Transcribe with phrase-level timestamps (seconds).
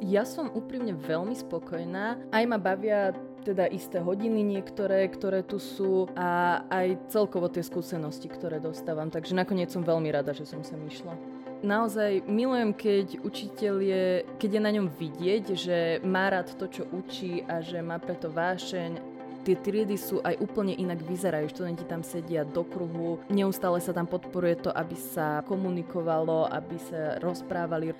[0.00, 2.16] Ja som úprimne veľmi spokojná.
[2.32, 3.12] Aj ma bavia
[3.44, 9.12] teda isté hodiny niektoré, ktoré tu sú a aj celkovo tie skúsenosti, ktoré dostávam.
[9.12, 11.16] Takže nakoniec som veľmi rada, že som sem išla.
[11.60, 14.04] Naozaj milujem, keď učiteľ je,
[14.40, 18.32] keď je na ňom vidieť, že má rád to, čo učí a že má preto
[18.32, 21.48] vášeň tie triedy sú aj úplne inak vyzerajú.
[21.48, 27.16] Študenti tam sedia do kruhu, neustále sa tam podporuje to, aby sa komunikovalo, aby sa
[27.24, 27.96] rozprávali.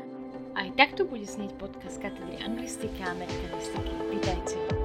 [0.54, 3.92] Aj takto bude snieť podcast katedry anglistiky a amerikanistiky.
[4.10, 4.79] Vítajte.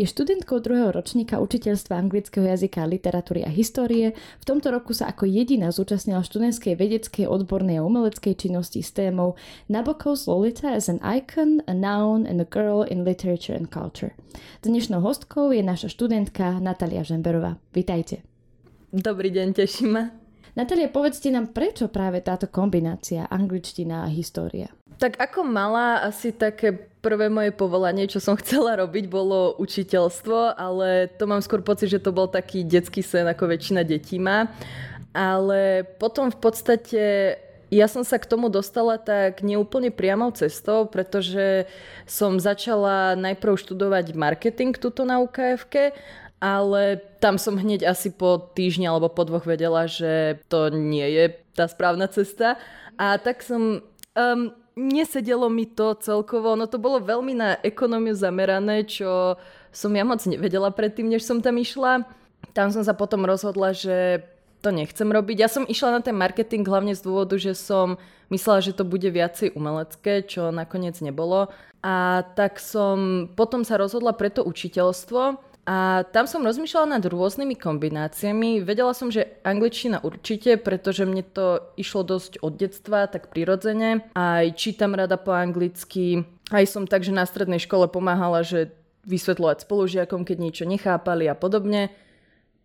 [0.00, 4.16] Je študentkou druhého ročníka učiteľstva anglického jazyka, literatúry a histórie.
[4.40, 9.36] V tomto roku sa ako jediná zúčastnila študentskej vedeckej, odbornej a umeleckej činnosti s témou
[9.68, 14.16] Nabokov's Lolita as an icon, a noun and a girl in literature and culture.
[14.64, 17.60] Dnešnou hostkou je naša študentka Natalia Žemberová.
[17.76, 18.24] Vítajte.
[18.96, 20.19] Dobrý deň, teším ma.
[20.58, 24.70] Natalia, povedzte nám, prečo práve táto kombinácia angličtina a história?
[25.00, 31.08] Tak ako malá asi také prvé moje povolanie, čo som chcela robiť, bolo učiteľstvo, ale
[31.16, 34.50] to mám skôr pocit, že to bol taký detský sen, ako väčšina detí má.
[35.10, 37.02] Ale potom v podstate
[37.70, 41.70] ja som sa k tomu dostala tak neúplne priamou cestou, pretože
[42.02, 45.94] som začala najprv študovať marketing tuto na UKFK,
[46.40, 51.24] ale tam som hneď asi po týždni alebo po dvoch vedela, že to nie je
[51.52, 52.56] tá správna cesta.
[52.96, 53.84] A tak som
[54.16, 54.40] um,
[54.72, 59.36] nesedelo mi to celkovo, no to bolo veľmi na ekonómiu zamerané, čo
[59.70, 62.08] som ja moc nevedela predtým, než som tam išla.
[62.56, 64.24] Tam som sa potom rozhodla, že
[64.64, 65.36] to nechcem robiť.
[65.40, 67.96] Ja som išla na ten marketing hlavne z dôvodu, že som
[68.28, 71.48] myslela, že to bude viacej umelecké, čo nakoniec nebolo.
[71.80, 77.54] A tak som potom sa rozhodla pre to učiteľstvo, a tam som rozmýšľala nad rôznymi
[77.54, 78.58] kombináciami.
[78.58, 84.10] Vedela som, že angličtina určite, pretože mne to išlo dosť od detstva, tak prirodzene.
[84.18, 86.26] Aj čítam rada po anglicky.
[86.50, 88.74] Aj som tak, že na strednej škole pomáhala, že
[89.06, 91.94] vysvetľovať spolužiakom, keď niečo nechápali a podobne.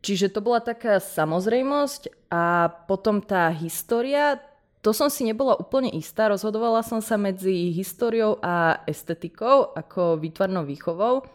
[0.01, 4.41] Čiže to bola taká samozrejmosť a potom tá história,
[4.81, 6.29] to som si nebola úplne istá.
[6.29, 11.25] Rozhodovala som sa medzi históriou a estetikou, ako výtvarnou výchovou.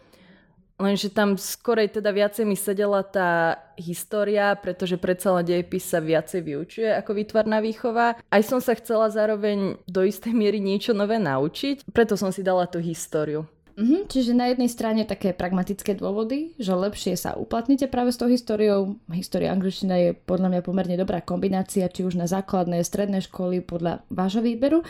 [0.81, 6.41] Lenže tam skorej teda viacej mi sedela tá história, pretože predsa len dejepis sa viacej
[6.41, 8.17] vyučuje ako výtvarná výchova.
[8.17, 12.65] Aj som sa chcela zároveň do istej miery niečo nové naučiť, preto som si dala
[12.65, 13.45] tú históriu.
[13.81, 18.29] Mm-hmm, čiže na jednej strane také pragmatické dôvody, že lepšie sa uplatnite práve s tou
[18.29, 19.01] históriou.
[19.09, 24.05] História angličtina je podľa mňa pomerne dobrá kombinácia, či už na základné, stredné školy podľa
[24.13, 24.85] vášho výberu.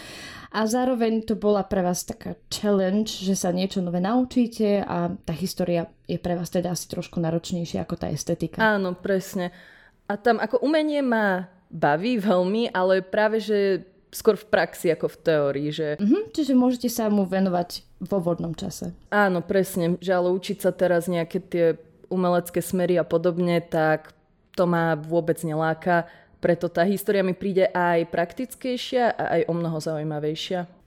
[0.50, 5.30] A zároveň to bola pre vás taká challenge, že sa niečo nové naučíte a tá
[5.38, 8.58] história je pre vás teda asi trošku náročnejšia ako tá estetika.
[8.58, 9.54] Áno, presne.
[10.10, 15.16] A tam ako umenie ma baví veľmi, ale práve, že skôr v praxi ako v
[15.22, 15.69] teórii.
[15.71, 15.88] Že...
[15.98, 18.94] Mm-hmm, čiže môžete sa mu venovať vo voľnom čase.
[19.10, 19.97] Áno, presne.
[19.98, 21.66] Že ale učiť sa teraz nejaké tie
[22.10, 24.12] umelecké smery a podobne, tak
[24.59, 26.10] to ma vôbec neláka.
[26.43, 30.79] Preto tá história mi príde aj praktickejšia a aj o mnoho zaujímavejšia.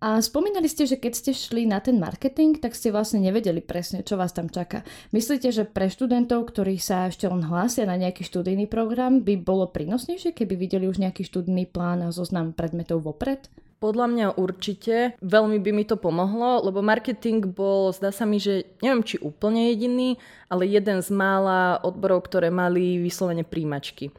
[0.00, 4.00] A spomínali ste, že keď ste šli na ten marketing, tak ste vlastne nevedeli presne,
[4.00, 4.80] čo vás tam čaká.
[5.12, 9.68] Myslíte, že pre študentov, ktorí sa ešte len hlásia na nejaký študijný program, by bolo
[9.68, 13.52] prínosnejšie, keby videli už nejaký študijný plán a zoznam predmetov vopred?
[13.80, 15.20] Podľa mňa určite.
[15.20, 19.68] Veľmi by mi to pomohlo, lebo marketing bol, zdá sa mi, že neviem či úplne
[19.68, 20.16] jediný,
[20.48, 24.12] ale jeden z mála odborov, ktoré mali vyslovene príjmačky.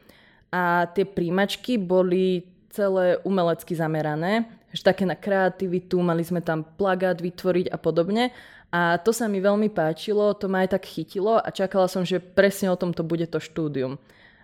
[0.54, 7.20] A tie príjmačky boli celé umelecky zamerané, že také na kreativitu, mali sme tam plagát
[7.20, 8.32] vytvoriť a podobne.
[8.72, 12.24] A to sa mi veľmi páčilo, to ma aj tak chytilo a čakala som, že
[12.24, 14.00] presne o tomto bude to štúdium.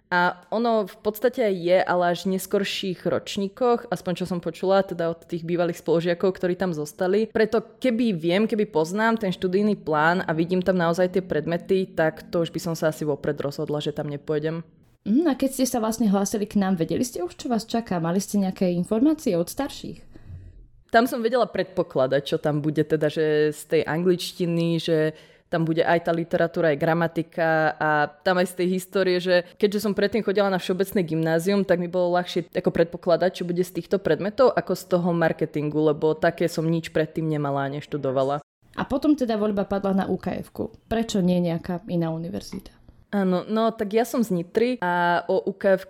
[0.08, 4.80] A ono v podstate aj je, ale až v neskorších ročníkoch, aspoň čo som počula,
[4.80, 7.28] teda od tých bývalých spolužiakov, ktorí tam zostali.
[7.28, 12.24] Preto keby viem, keby poznám ten študijný plán a vidím tam naozaj tie predmety, tak
[12.32, 14.64] to už by som sa asi vopred rozhodla, že tam nepôjdem.
[15.04, 18.00] Mm, a keď ste sa vlastne hlásili k nám, vedeli ste už, čo vás čaká?
[18.00, 20.07] Mali ste nejaké informácie od starších?
[20.88, 25.12] Tam som vedela predpokladať, čo tam bude, teda, že z tej angličtiny, že
[25.48, 27.90] tam bude aj tá literatúra, aj gramatika a
[28.20, 31.88] tam aj z tej histórie, že keďže som predtým chodila na všeobecné gymnázium, tak mi
[31.88, 36.52] bolo ľahšie ako predpokladať, čo bude z týchto predmetov, ako z toho marketingu, lebo také
[36.52, 38.44] som nič predtým nemala a neštudovala.
[38.78, 40.52] A potom teda voľba padla na ukf
[40.86, 42.70] Prečo nie nejaká iná univerzita?
[43.08, 45.88] Áno, no tak ja som z Nitry a o ukf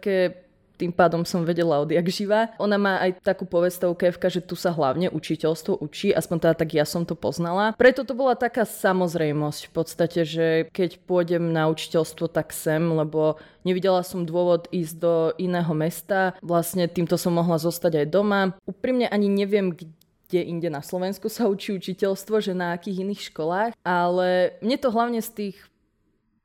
[0.79, 2.55] tým pádom som vedela odjak živa.
[2.63, 6.87] Ona má aj takú povestovku že tu sa hlavne učiteľstvo učí, aspoň teda tak ja
[6.87, 7.75] som to poznala.
[7.75, 13.41] Preto to bola taká samozrejmosť v podstate, že keď pôjdem na učiteľstvo, tak sem, lebo
[13.67, 16.39] nevidela som dôvod ísť do iného mesta.
[16.45, 18.41] Vlastne týmto som mohla zostať aj doma.
[18.69, 19.75] Úprimne ani neviem,
[20.29, 24.93] kde inde na Slovensku sa učí učiteľstvo, že na akých iných školách, ale mne to
[24.93, 25.57] hlavne z tých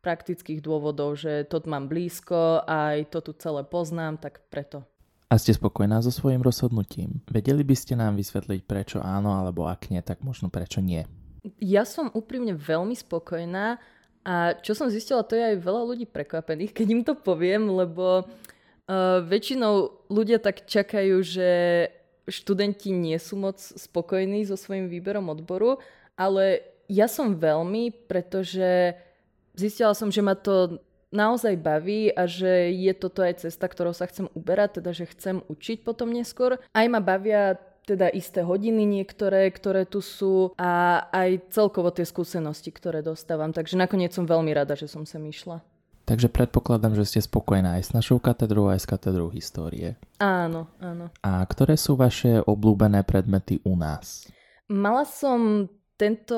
[0.04, 4.84] praktických dôvodov, že to mám blízko, aj to tu celé poznám, tak preto.
[5.32, 7.24] A ste spokojná so svojím rozhodnutím?
[7.26, 11.08] Vedeli by ste nám vysvetliť, prečo áno, alebo ak nie, tak možno prečo nie?
[11.58, 13.82] Ja som úprimne veľmi spokojná
[14.24, 18.24] a čo som zistila, to je aj veľa ľudí prekvapených, keď im to poviem, lebo
[18.24, 21.50] uh, väčšinou ľudia tak čakajú, že
[22.30, 25.84] študenti nie sú moc spokojní so svojím výberom odboru,
[26.16, 28.96] ale ja som veľmi, pretože
[29.56, 30.82] zistila som, že ma to
[31.14, 35.46] naozaj baví a že je toto aj cesta, ktorou sa chcem uberať, teda že chcem
[35.46, 36.58] učiť potom neskôr.
[36.74, 42.72] Aj ma bavia teda isté hodiny niektoré, ktoré tu sú a aj celkovo tie skúsenosti,
[42.72, 43.52] ktoré dostávam.
[43.52, 45.62] Takže nakoniec som veľmi rada, že som sem išla.
[46.04, 49.96] Takže predpokladám, že ste spokojná aj s našou katedrou, aj s katedrou histórie.
[50.20, 51.08] Áno, áno.
[51.24, 54.28] A ktoré sú vaše obľúbené predmety u nás?
[54.68, 56.36] Mala som tento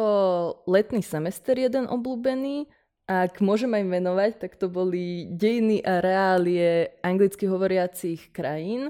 [0.70, 2.70] letný semester jeden obľúbený,
[3.06, 8.90] ak môžem aj menovať, tak to boli dejiny a reálie anglicky hovoriacich krajín.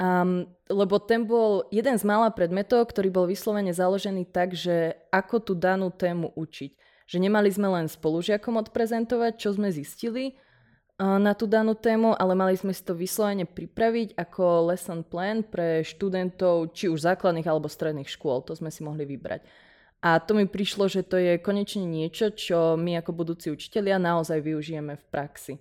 [0.00, 5.36] Um, lebo ten bol jeden z mála predmetov, ktorý bol vyslovene založený tak, že ako
[5.44, 6.72] tú danú tému učiť.
[7.06, 12.34] Že nemali sme len spolužiakom odprezentovať, čo sme zistili uh, na tú danú tému, ale
[12.34, 17.70] mali sme si to vyslovene pripraviť ako lesson plan pre študentov či už základných alebo
[17.70, 18.42] stredných škôl.
[18.48, 19.69] To sme si mohli vybrať.
[20.00, 24.40] A to mi prišlo, že to je konečne niečo, čo my ako budúci učitelia naozaj
[24.40, 25.54] využijeme v praxi.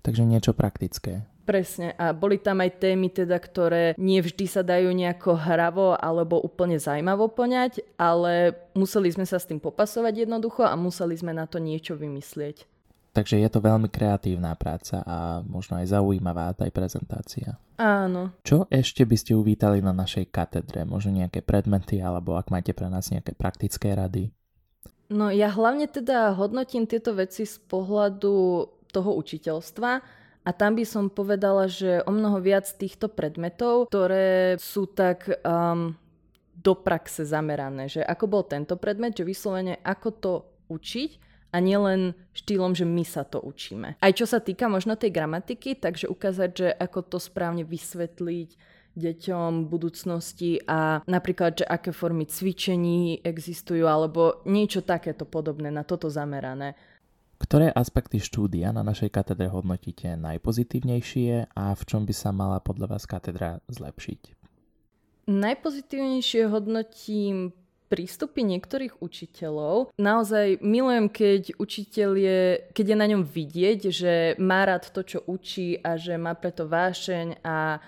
[0.00, 1.28] Takže niečo praktické.
[1.46, 1.94] Presne.
[1.94, 6.74] A boli tam aj témy, teda, ktoré nie vždy sa dajú nejako hravo alebo úplne
[6.74, 11.62] zaujímavo poňať, ale museli sme sa s tým popasovať jednoducho a museli sme na to
[11.62, 12.75] niečo vymyslieť.
[13.16, 17.56] Takže je to veľmi kreatívna práca a možno aj zaujímavá tá prezentácia.
[17.80, 18.36] Áno.
[18.44, 20.84] Čo ešte by ste uvítali na našej katedre?
[20.84, 24.36] Možno nejaké predmety alebo ak máte pre nás nejaké praktické rady?
[25.08, 29.90] No ja hlavne teda hodnotím tieto veci z pohľadu toho učiteľstva
[30.44, 35.96] a tam by som povedala, že o mnoho viac týchto predmetov, ktoré sú tak um,
[36.52, 40.32] do praxe zamerané, že ako bol tento predmet, že vyslovene ako to
[40.68, 41.25] učiť
[41.56, 43.96] a nielen štýlom, že my sa to učíme.
[43.96, 49.68] Aj čo sa týka možno tej gramatiky, takže ukázať, že ako to správne vysvetliť deťom
[49.68, 56.76] budúcnosti a napríklad, že aké formy cvičení existujú alebo niečo takéto podobné, na toto zamerané.
[57.36, 62.96] Ktoré aspekty štúdia na našej katedre hodnotíte najpozitívnejšie a v čom by sa mala podľa
[62.96, 64.20] vás katedra zlepšiť?
[65.28, 67.52] Najpozitívnejšie hodnotím
[67.86, 69.94] prístupy niektorých učiteľov.
[69.98, 72.40] Naozaj milujem, keď učiteľ je,
[72.74, 76.66] keď je na ňom vidieť, že má rád to, čo učí a že má preto
[76.66, 77.78] vášeň a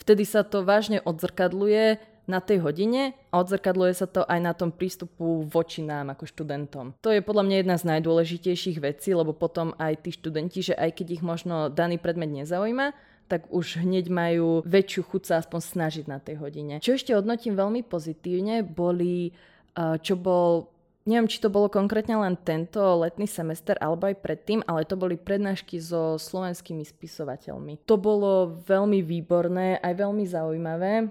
[0.00, 4.74] vtedy sa to vážne odzrkadluje na tej hodine a odzrkadluje sa to aj na tom
[4.74, 6.98] prístupu voči nám ako študentom.
[7.00, 11.00] To je podľa mňa jedna z najdôležitejších vecí, lebo potom aj tí študenti, že aj
[11.00, 12.92] keď ich možno daný predmet nezaujíma,
[13.26, 16.78] tak už hneď majú väčšiu chuť sa aspoň snažiť na tej hodine.
[16.78, 19.34] Čo ešte hodnotím veľmi pozitívne, boli,
[19.76, 20.70] čo bol
[21.06, 25.14] Neviem, či to bolo konkrétne len tento letný semester alebo aj predtým, ale to boli
[25.14, 27.86] prednášky so slovenskými spisovateľmi.
[27.86, 31.06] To bolo veľmi výborné, aj veľmi zaujímavé,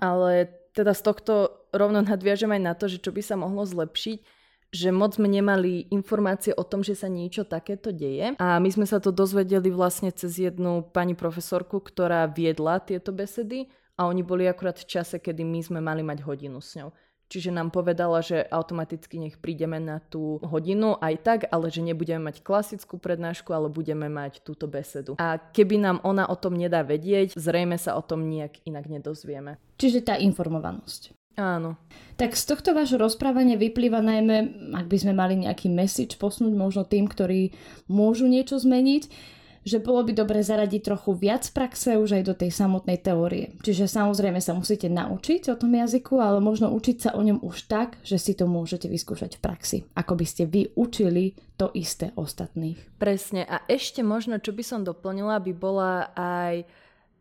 [0.00, 0.32] ale
[0.72, 1.32] teda z tohto
[1.76, 4.35] rovno nadviažem aj na to, že čo by sa mohlo zlepšiť,
[4.74, 8.34] že moc sme nemali informácie o tom, že sa niečo takéto deje.
[8.40, 13.70] A my sme sa to dozvedeli vlastne cez jednu pani profesorku, ktorá viedla tieto besedy
[13.96, 16.92] a oni boli akurát v čase, kedy my sme mali mať hodinu s ňou.
[17.26, 22.30] Čiže nám povedala, že automaticky nech prídeme na tú hodinu aj tak, ale že nebudeme
[22.30, 25.18] mať klasickú prednášku, ale budeme mať túto besedu.
[25.18, 29.58] A keby nám ona o tom nedá vedieť, zrejme sa o tom nejak inak nedozvieme.
[29.74, 31.18] Čiže tá informovanosť.
[31.36, 31.76] Áno.
[32.16, 36.88] Tak z tohto vášho rozprávania vyplýva najmä, ak by sme mali nejaký message posnúť možno
[36.88, 37.52] tým, ktorí
[37.92, 42.54] môžu niečo zmeniť, že bolo by dobre zaradiť trochu viac praxe už aj do tej
[42.54, 43.58] samotnej teórie.
[43.66, 47.66] Čiže samozrejme sa musíte naučiť o tom jazyku, ale možno učiť sa o ňom už
[47.66, 49.78] tak, že si to môžete vyskúšať v praxi.
[49.98, 52.78] Ako by ste vy učili to isté ostatných.
[53.02, 53.42] Presne.
[53.42, 56.62] A ešte možno, čo by som doplnila, by bola aj,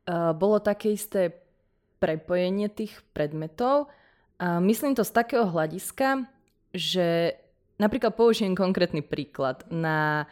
[0.06, 1.34] uh, bolo také isté
[1.98, 3.90] prepojenie tých predmetov,
[4.39, 6.27] a myslím to z takého hľadiska,
[6.75, 7.39] že
[7.80, 9.63] napríklad použijem konkrétny príklad.
[9.72, 10.27] Na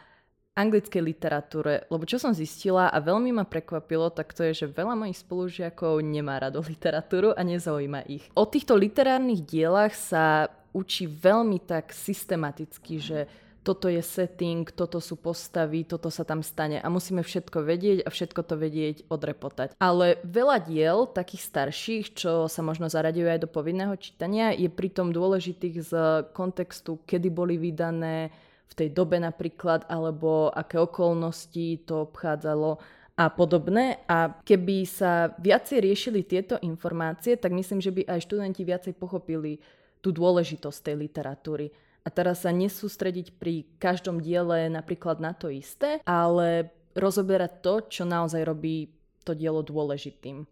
[0.54, 4.94] anglickej literatúre, lebo čo som zistila a veľmi ma prekvapilo, tak to je, že veľa
[4.94, 8.24] mojich spolužiakov nemá rado literatúru a nezaujíma ich.
[8.38, 13.18] O týchto literárnych dielach sa učí veľmi tak systematicky, že
[13.64, 18.12] toto je setting, toto sú postavy, toto sa tam stane a musíme všetko vedieť a
[18.12, 19.80] všetko to vedieť odrepotať.
[19.80, 25.10] Ale veľa diel, takých starších, čo sa možno zaradujú aj do povinného čítania, je pritom
[25.10, 25.92] dôležitých z
[26.36, 28.28] kontextu, kedy boli vydané,
[28.64, 32.82] v tej dobe napríklad, alebo aké okolnosti to obchádzalo
[33.14, 34.02] a podobné.
[34.10, 39.62] A keby sa viacej riešili tieto informácie, tak myslím, že by aj študenti viacej pochopili
[40.02, 41.70] tú dôležitosť tej literatúry.
[42.04, 48.02] A teraz sa nesústrediť pri každom diele napríklad na to isté, ale rozoberať to, čo
[48.04, 48.92] naozaj robí
[49.24, 50.44] to dielo dôležitým.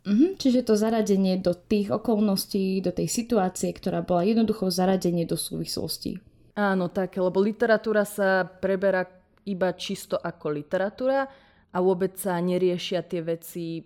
[0.00, 5.36] Mm-hmm, čiže to zaradenie do tých okolností, do tej situácie, ktorá bola jednoducho zaradenie do
[5.36, 6.20] súvislostí.
[6.56, 9.08] Áno, tak, lebo literatúra sa preberá
[9.44, 11.28] iba čisto ako literatúra
[11.72, 13.80] a vôbec sa neriešia tie veci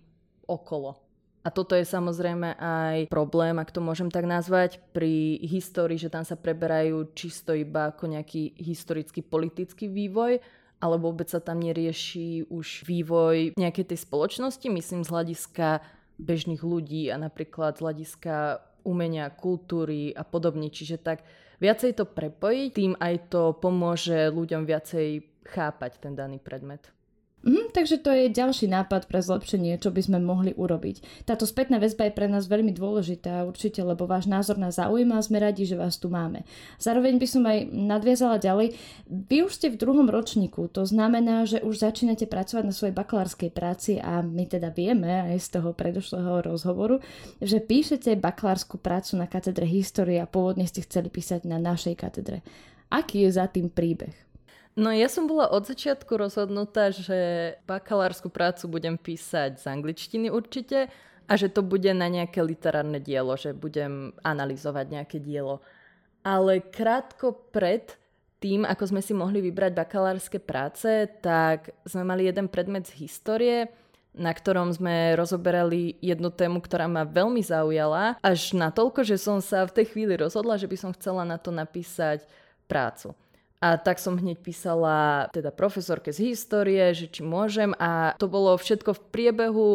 [0.46, 1.03] okolo.
[1.44, 6.24] A toto je samozrejme aj problém, ak to môžem tak nazvať, pri histórii, že tam
[6.24, 10.40] sa preberajú čisto iba ako nejaký historický politický vývoj,
[10.80, 15.84] ale vôbec sa tam nerieši už vývoj nejakej tej spoločnosti, myslím z hľadiska
[16.16, 20.72] bežných ľudí a napríklad z hľadiska umenia, kultúry a podobne.
[20.72, 21.28] Čiže tak
[21.60, 25.08] viacej to prepojiť, tým aj to pomôže ľuďom viacej
[25.44, 26.88] chápať ten daný predmet.
[27.44, 31.28] Mhm, takže to je ďalší nápad pre zlepšenie, čo by sme mohli urobiť.
[31.28, 35.26] Táto spätná väzba je pre nás veľmi dôležitá určite, lebo váš názor nás zaujíma a
[35.26, 36.48] sme radi, že vás tu máme.
[36.80, 38.72] Zároveň by som aj nadviazala ďalej.
[39.04, 43.52] Vy už ste v druhom ročníku, to znamená, že už začínate pracovať na svojej bakalárskej
[43.52, 47.04] práci a my teda vieme aj z toho predošlého rozhovoru,
[47.44, 52.40] že píšete bakalárskú prácu na katedre histórie a pôvodne ste chceli písať na našej katedre.
[52.88, 54.23] Aký je za tým príbeh?
[54.74, 60.90] No ja som bola od začiatku rozhodnutá, že bakalárskú prácu budem písať z angličtiny určite
[61.30, 65.62] a že to bude na nejaké literárne dielo, že budem analyzovať nejaké dielo.
[66.26, 67.94] Ale krátko pred
[68.42, 73.70] tým, ako sme si mohli vybrať bakalárske práce, tak sme mali jeden predmet z histórie,
[74.10, 79.38] na ktorom sme rozoberali jednu tému, ktorá ma veľmi zaujala, až na toľko, že som
[79.38, 82.26] sa v tej chvíli rozhodla, že by som chcela na to napísať
[82.66, 83.14] prácu.
[83.64, 88.52] A tak som hneď písala teda profesorke z histórie, že či môžem a to bolo
[88.60, 89.68] všetko v priebehu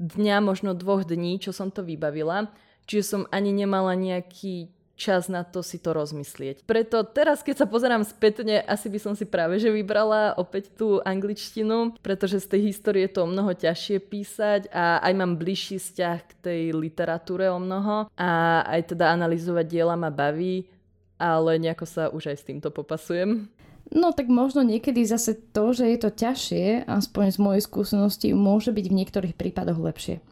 [0.00, 2.48] dňa, možno dvoch dní, čo som to vybavila.
[2.88, 6.62] Čiže som ani nemala nejaký čas na to si to rozmyslieť.
[6.64, 11.02] Preto teraz, keď sa pozerám spätne, asi by som si práve že vybrala opäť tú
[11.02, 16.18] angličtinu, pretože z tej histórie to o mnoho ťažšie písať a aj mám bližší vzťah
[16.22, 20.70] k tej literatúre o mnoho a aj teda analyzovať diela ma baví
[21.18, 23.48] ale nejako sa už aj s týmto popasujem.
[23.92, 28.72] No tak možno niekedy zase to, že je to ťažšie, aspoň z mojej skúsenosti, môže
[28.72, 30.24] byť v niektorých prípadoch lepšie.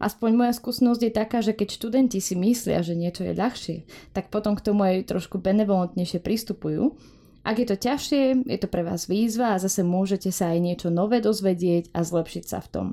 [0.00, 3.76] Aspoň moja skúsenosť je taká, že keď študenti si myslia, že niečo je ľahšie,
[4.16, 6.96] tak potom k tomu aj trošku benevolentnejšie pristupujú.
[7.44, 10.88] Ak je to ťažšie, je to pre vás výzva a zase môžete sa aj niečo
[10.88, 12.86] nové dozvedieť a zlepšiť sa v tom.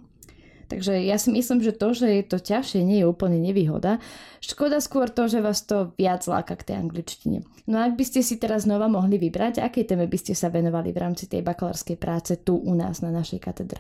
[0.68, 4.04] Takže ja si myslím, že to, že je to ťažšie, nie je úplne nevýhoda.
[4.44, 7.48] Škoda skôr to, že vás to viac láka k tej angličtine.
[7.72, 10.52] No a ak by ste si teraz znova mohli vybrať, aké téme by ste sa
[10.52, 13.80] venovali v rámci tej bakalárskej práce tu u nás na našej katedre?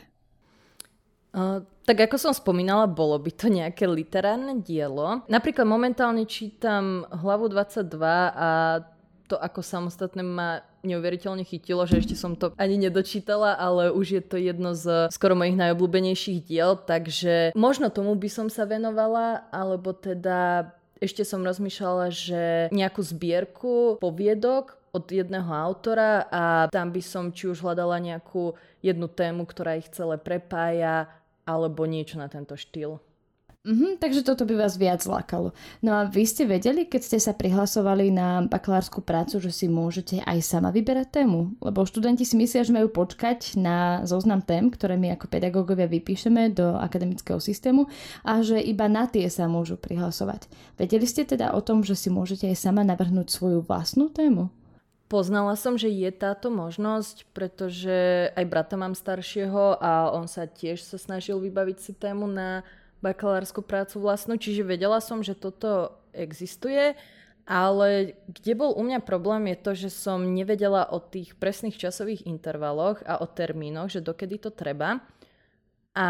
[1.35, 5.27] Uh, tak ako som spomínala, bolo by to nejaké literárne dielo.
[5.27, 7.83] Napríklad momentálne čítam hlavu 22
[8.31, 8.49] a
[9.27, 14.23] to ako samostatné ma neuveriteľne chytilo, že ešte som to ani nedočítala, ale už je
[14.23, 19.91] to jedno z skoro mojich najobľúbenejších diel, takže možno tomu by som sa venovala, alebo
[19.91, 22.43] teda ešte som rozmýšľala, že
[22.73, 26.43] nejakú zbierku poviedok od jedného autora a
[26.73, 31.05] tam by som či už hľadala nejakú jednu tému, ktorá ich celé prepája,
[31.45, 32.99] alebo niečo na tento štýl.
[33.67, 35.51] Mm-hmm, takže toto by vás viac lákalo.
[35.83, 40.23] No a vy ste vedeli, keď ste sa prihlasovali na bakalárskú prácu, že si môžete
[40.23, 41.59] aj sama vyberať tému?
[41.59, 46.55] Lebo študenti si myslia, že majú počkať na zoznam tém, ktoré my ako pedagógovia vypíšeme
[46.55, 47.91] do akademického systému
[48.23, 50.47] a že iba na tie sa môžu prihlasovať.
[50.79, 54.47] Vedeli ste teda o tom, že si môžete aj sama navrhnúť svoju vlastnú tému?
[55.07, 60.83] Poznala som, že je táto možnosť, pretože aj brata mám staršieho a on sa tiež
[60.83, 62.67] sa snažil vybaviť si tému na
[63.01, 66.97] bakalárskú prácu vlastnú, čiže vedela som, že toto existuje,
[67.47, 72.27] ale kde bol u mňa problém je to, že som nevedela o tých presných časových
[72.27, 74.99] intervaloch a o termínoch, že dokedy to treba.
[75.97, 76.07] A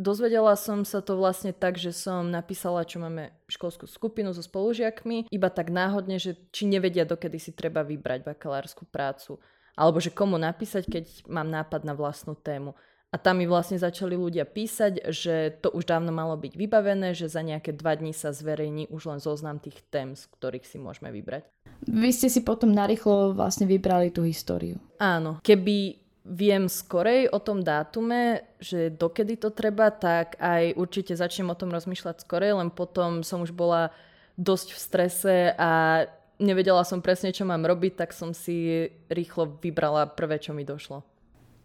[0.00, 5.28] dozvedela som sa to vlastne tak, že som napísala, čo máme školskú skupinu so spolužiakmi,
[5.28, 9.36] iba tak náhodne, že či nevedia, dokedy si treba vybrať bakalárskú prácu.
[9.80, 12.76] alebo že komu napísať, keď mám nápad na vlastnú tému.
[13.10, 17.26] A tam mi vlastne začali ľudia písať, že to už dávno malo byť vybavené, že
[17.26, 21.10] za nejaké dva dní sa zverejní už len zoznam tých tém, z ktorých si môžeme
[21.10, 21.42] vybrať.
[21.90, 24.78] Vy ste si potom narýchlo vlastne vybrali tú históriu.
[25.02, 25.42] Áno.
[25.42, 31.58] Keby viem skorej o tom dátume, že dokedy to treba, tak aj určite začnem o
[31.58, 33.90] tom rozmýšľať skorej, len potom som už bola
[34.38, 36.04] dosť v strese a
[36.38, 41.02] nevedela som presne, čo mám robiť, tak som si rýchlo vybrala prvé, čo mi došlo.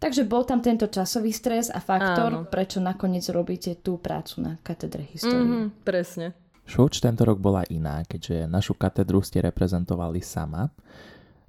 [0.06, 2.46] Takže bol tam tento časový stres a faktor, Áno.
[2.46, 5.42] prečo nakoniec robíte tú prácu na katedre histórie.
[5.42, 6.30] Mm-hmm, presne.
[6.62, 10.70] Šoč tento rok bola iná, keďže našu katedru ste reprezentovali sama.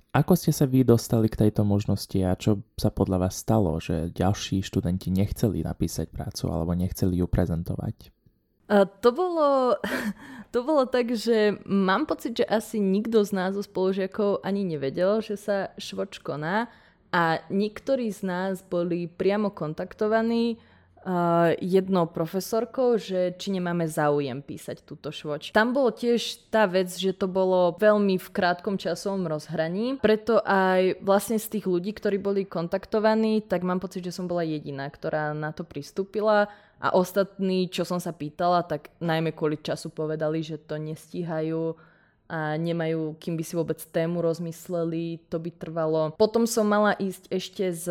[0.10, 4.10] Ako ste sa vy dostali k tejto možnosti a čo sa podľa vás stalo, že
[4.18, 8.10] ďalší študenti nechceli napísať prácu alebo nechceli ju prezentovať?
[8.74, 9.78] A to bolo,
[10.54, 15.22] to bolo tak, že mám pocit, že asi nikto z nás zo spolužiakov ani nevedel,
[15.22, 16.74] že sa švoč koná
[17.12, 20.60] a niektorí z nás boli priamo kontaktovaní
[21.08, 25.56] uh, jednou profesorkou, že či nemáme záujem písať túto švoč.
[25.56, 31.00] Tam bolo tiež tá vec, že to bolo veľmi v krátkom časovom rozhraní, preto aj
[31.00, 35.32] vlastne z tých ľudí, ktorí boli kontaktovaní, tak mám pocit, že som bola jediná, ktorá
[35.32, 36.52] na to pristúpila.
[36.78, 41.74] A ostatní, čo som sa pýtala, tak najmä kvôli času povedali, že to nestíhajú
[42.28, 46.12] a nemajú, kým by si vôbec tému rozmysleli, to by trvalo.
[46.20, 47.88] Potom som mala ísť ešte s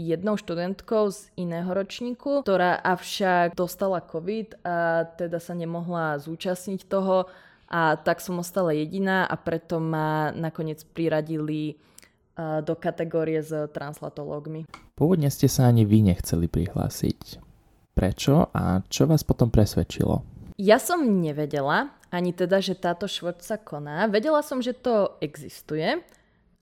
[0.00, 7.28] jednou študentkou z iného ročníku, ktorá avšak dostala COVID a teda sa nemohla zúčastniť toho
[7.68, 11.76] a tak som ostala jediná a preto ma nakoniec priradili
[12.40, 14.64] do kategórie s translatológmi.
[14.96, 17.36] Pôvodne ste sa ani vy nechceli prihlásiť.
[17.92, 20.24] Prečo a čo vás potom presvedčilo?
[20.56, 24.04] Ja som nevedela, ani teda, že táto švrt sa koná.
[24.04, 26.04] Vedela som, že to existuje,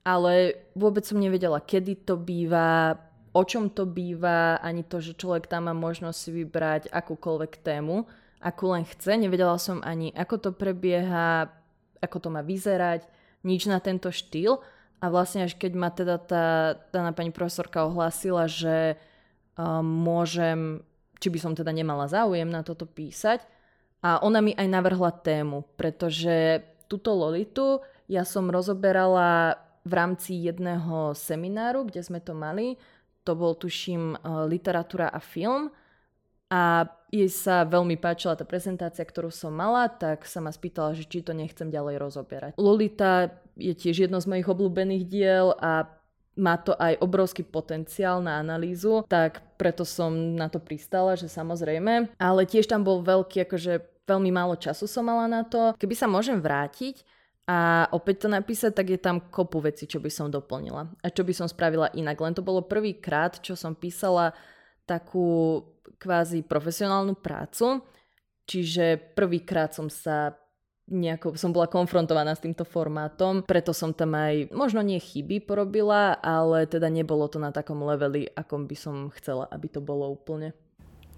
[0.07, 0.33] ale
[0.73, 2.95] vôbec som nevedela, kedy to býva,
[3.35, 8.07] o čom to býva, ani to, že človek tam má možnosť vybrať akúkoľvek tému,
[8.39, 9.19] akú len chce.
[9.19, 11.51] Nevedela som ani, ako to prebieha,
[11.99, 13.05] ako to má vyzerať,
[13.43, 14.63] nič na tento štýl.
[15.01, 16.45] A vlastne až keď ma teda tá
[16.93, 18.95] daná pani profesorka ohlásila, že
[19.57, 20.85] um, môžem,
[21.17, 23.41] či by som teda nemala záujem na toto písať,
[24.01, 31.13] a ona mi aj navrhla tému, pretože túto Lolitu ja som rozoberala v rámci jedného
[31.15, 32.75] semináru, kde sme to mali.
[33.23, 34.17] To bol, tuším, e,
[34.49, 35.69] literatúra a film.
[36.51, 41.07] A jej sa veľmi páčila tá prezentácia, ktorú som mala, tak sa ma spýtala, že
[41.07, 42.51] či to nechcem ďalej rozoberať.
[42.59, 45.87] Lolita je tiež jedno z mojich obľúbených diel a
[46.39, 52.15] má to aj obrovský potenciál na analýzu, tak preto som na to pristala, že samozrejme.
[52.15, 55.75] Ale tiež tam bol veľký, akože veľmi málo času som mala na to.
[55.75, 57.03] Keby sa môžem vrátiť
[57.47, 60.87] a opäť to napísať, tak je tam kopu veci, čo by som doplnila.
[61.03, 62.15] A čo by som spravila inak.
[62.19, 64.31] Len to bolo prvýkrát, čo som písala
[64.87, 65.61] takú
[65.99, 67.83] kvázi profesionálnu prácu.
[68.47, 70.35] Čiže prvýkrát som sa
[70.91, 76.19] nejako som bola konfrontovaná s týmto formátom, preto som tam aj možno nie chyby porobila,
[76.19, 80.51] ale teda nebolo to na takom leveli, akom by som chcela, aby to bolo úplne.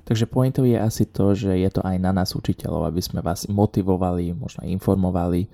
[0.04, 3.48] Takže pointou je asi to, že je to aj na nás učiteľov, aby sme vás
[3.48, 5.48] motivovali, možno informovali.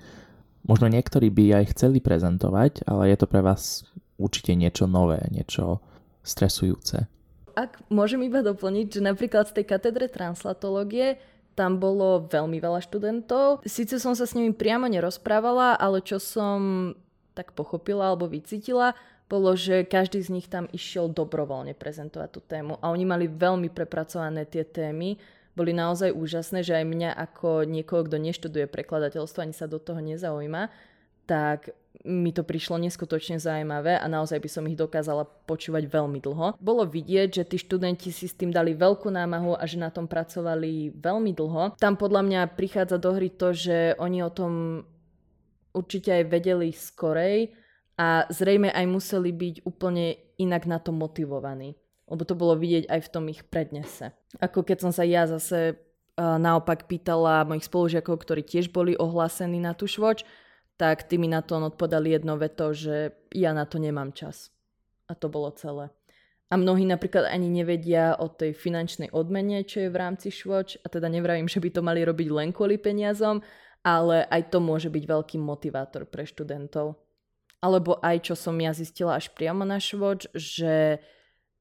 [0.66, 3.86] Možno niektorí by aj chceli prezentovať, ale je to pre vás
[4.18, 5.80] určite niečo nové, niečo
[6.26, 7.08] stresujúce.
[7.54, 11.22] Ak môžem iba doplniť, že napríklad z tej katedre translatológie
[11.60, 13.68] tam bolo veľmi veľa študentov.
[13.68, 16.96] Sice som sa s nimi priamo nerozprávala, ale čo som
[17.36, 18.96] tak pochopila alebo vycítila,
[19.28, 23.68] bolo, že každý z nich tam išiel dobrovoľne prezentovať tú tému a oni mali veľmi
[23.70, 25.20] prepracované tie témy,
[25.54, 30.00] boli naozaj úžasné, že aj mňa ako niekoho, kto neštuduje prekladateľstvo ani sa do toho
[30.00, 30.72] nezaujíma,
[31.28, 31.76] tak
[32.08, 36.56] mi to prišlo neskutočne zaujímavé a naozaj by som ich dokázala počúvať veľmi dlho.
[36.64, 40.08] Bolo vidieť, že tí študenti si s tým dali veľkú námahu a že na tom
[40.08, 41.76] pracovali veľmi dlho.
[41.76, 44.84] Tam podľa mňa prichádza do hry to, že oni o tom
[45.76, 47.52] určite aj vedeli skorej
[48.00, 51.76] a zrejme aj museli byť úplne inak na to motivovaní.
[52.08, 54.16] Lebo to bolo vidieť aj v tom ich prednese.
[54.40, 55.76] Ako keď som sa ja zase
[56.18, 60.24] naopak pýtala mojich spolužiakov, ktorí tiež boli ohlásení na tú švoč,
[60.80, 64.48] tak ty mi na to odpodali jedno veto, že ja na to nemám čas.
[65.12, 65.92] A to bolo celé.
[66.50, 70.80] A mnohí napríklad ani nevedia o tej finančnej odmene, čo je v rámci švoč.
[70.82, 73.44] A teda nevravím, že by to mali robiť len kvôli peniazom,
[73.84, 76.96] ale aj to môže byť veľký motivátor pre študentov.
[77.60, 81.04] Alebo aj čo som ja zistila až priamo na švoč, že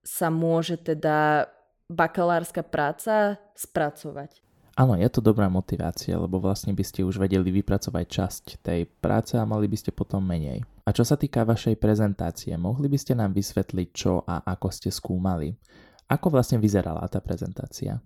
[0.07, 1.50] sa môže teda
[1.90, 4.46] bakalárska práca spracovať.
[4.79, 9.35] Áno, je to dobrá motivácia, lebo vlastne by ste už vedeli vypracovať časť tej práce
[9.35, 10.62] a mali by ste potom menej.
[10.87, 14.95] A čo sa týka vašej prezentácie, mohli by ste nám vysvetliť, čo a ako ste
[14.95, 15.51] skúmali?
[16.07, 17.99] Ako vlastne vyzerala tá prezentácia?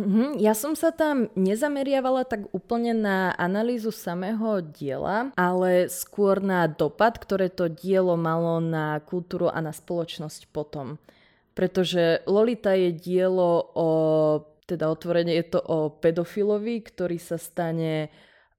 [0.00, 0.40] Mm-hmm.
[0.40, 7.20] Ja som sa tam nezameriavala tak úplne na analýzu samého diela, ale skôr na dopad,
[7.20, 10.96] ktoré to dielo malo na kultúru a na spoločnosť potom.
[11.52, 13.88] Pretože Lolita je dielo o
[14.64, 18.08] teda otvorene je to o pedofilovi, ktorý sa stane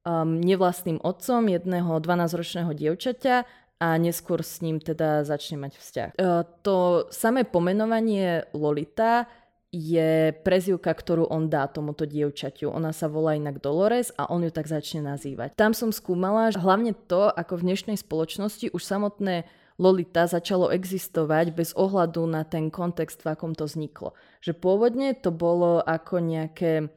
[0.05, 3.35] um, nevlastným otcom jedného 12-ročného dievčaťa
[3.81, 6.09] a neskôr s ním teda začne mať vzťah.
[6.15, 9.27] Uh, to samé pomenovanie Lolita
[9.75, 12.71] je prezivka, ktorú on dá tomuto dievčaťu.
[12.71, 15.51] Ona sa volá inak Dolores a on ju tak začne nazývať.
[15.59, 19.43] Tam som skúmala hlavne to, ako v dnešnej spoločnosti už samotné
[19.75, 24.15] Lolita začalo existovať bez ohľadu na ten kontext, v akom to vzniklo.
[24.39, 26.87] Že pôvodne to bolo ako nejaké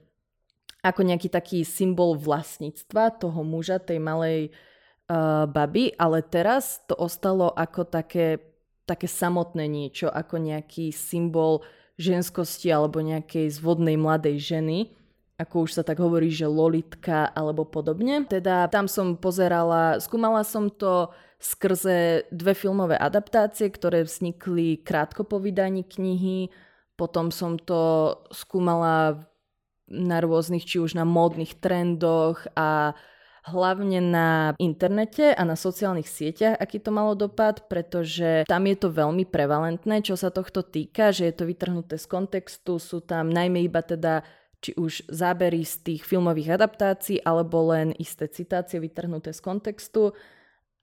[0.78, 4.54] ako nejaký taký symbol vlastníctva toho muža, tej malej
[5.10, 8.38] uh, baby, ale teraz to ostalo ako také,
[8.86, 11.66] také samotné niečo, ako nejaký symbol
[11.98, 14.94] ženskosti alebo nejakej zvodnej mladej ženy,
[15.38, 18.26] ako už sa tak hovorí, že lolitka alebo podobne.
[18.26, 25.38] Teda tam som pozerala, skúmala som to skrze dve filmové adaptácie, ktoré vznikli krátko po
[25.38, 26.50] vydaní knihy.
[26.98, 29.30] Potom som to skúmala
[29.86, 32.98] na rôznych, či už na módnych trendoch a
[33.46, 38.92] hlavne na internete a na sociálnych sieťach, aký to malo dopad, pretože tam je to
[38.92, 43.64] veľmi prevalentné, čo sa tohto týka, že je to vytrhnuté z kontextu, sú tam najmä
[43.64, 44.26] iba teda
[44.58, 50.10] či už zábery z tých filmových adaptácií, alebo len isté citácie vytrhnuté z kontextu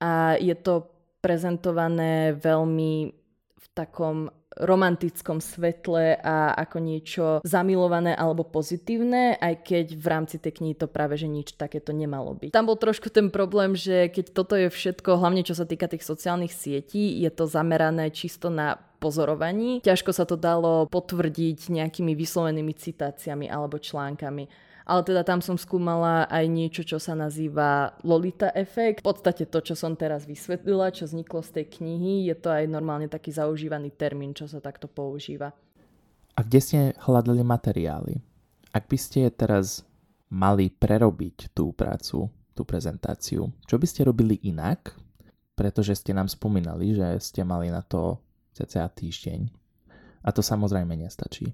[0.00, 0.88] a je to
[1.20, 3.12] prezentované veľmi
[3.56, 10.62] v takom romantickom svetle a ako niečo zamilované alebo pozitívne, aj keď v rámci tej
[10.62, 12.56] knihy to práve že nič takéto nemalo byť.
[12.56, 16.08] Tam bol trošku ten problém, že keď toto je všetko, hlavne čo sa týka tých
[16.08, 19.84] sociálnych sietí, je to zamerané čisto na pozorovaní.
[19.84, 26.30] Ťažko sa to dalo potvrdiť nejakými vyslovenými citáciami alebo článkami ale teda tam som skúmala
[26.30, 29.02] aj niečo, čo sa nazýva Lolita efekt.
[29.02, 32.70] V podstate to, čo som teraz vysvetlila, čo vzniklo z tej knihy, je to aj
[32.70, 35.50] normálne taký zaužívaný termín, čo sa takto používa.
[36.38, 38.22] A kde ste hľadali materiály?
[38.70, 39.82] Ak by ste teraz
[40.30, 44.94] mali prerobiť tú prácu, tú prezentáciu, čo by ste robili inak?
[45.58, 48.22] Pretože ste nám spomínali, že ste mali na to
[48.56, 49.52] cca týždeň.
[50.24, 51.52] A to samozrejme nestačí.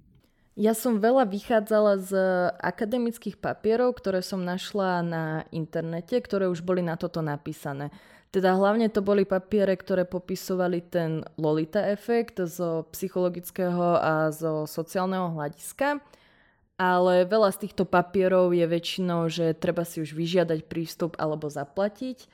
[0.53, 2.13] Ja som veľa vychádzala z
[2.61, 7.89] akademických papierov, ktoré som našla na internete, ktoré už boli na toto napísané.
[8.33, 15.33] Teda hlavne to boli papiere, ktoré popisovali ten Lolita efekt zo psychologického a zo sociálneho
[15.37, 16.01] hľadiska.
[16.81, 22.29] Ale veľa z týchto papierov je väčšinou, že treba si už vyžiadať prístup alebo zaplatiť.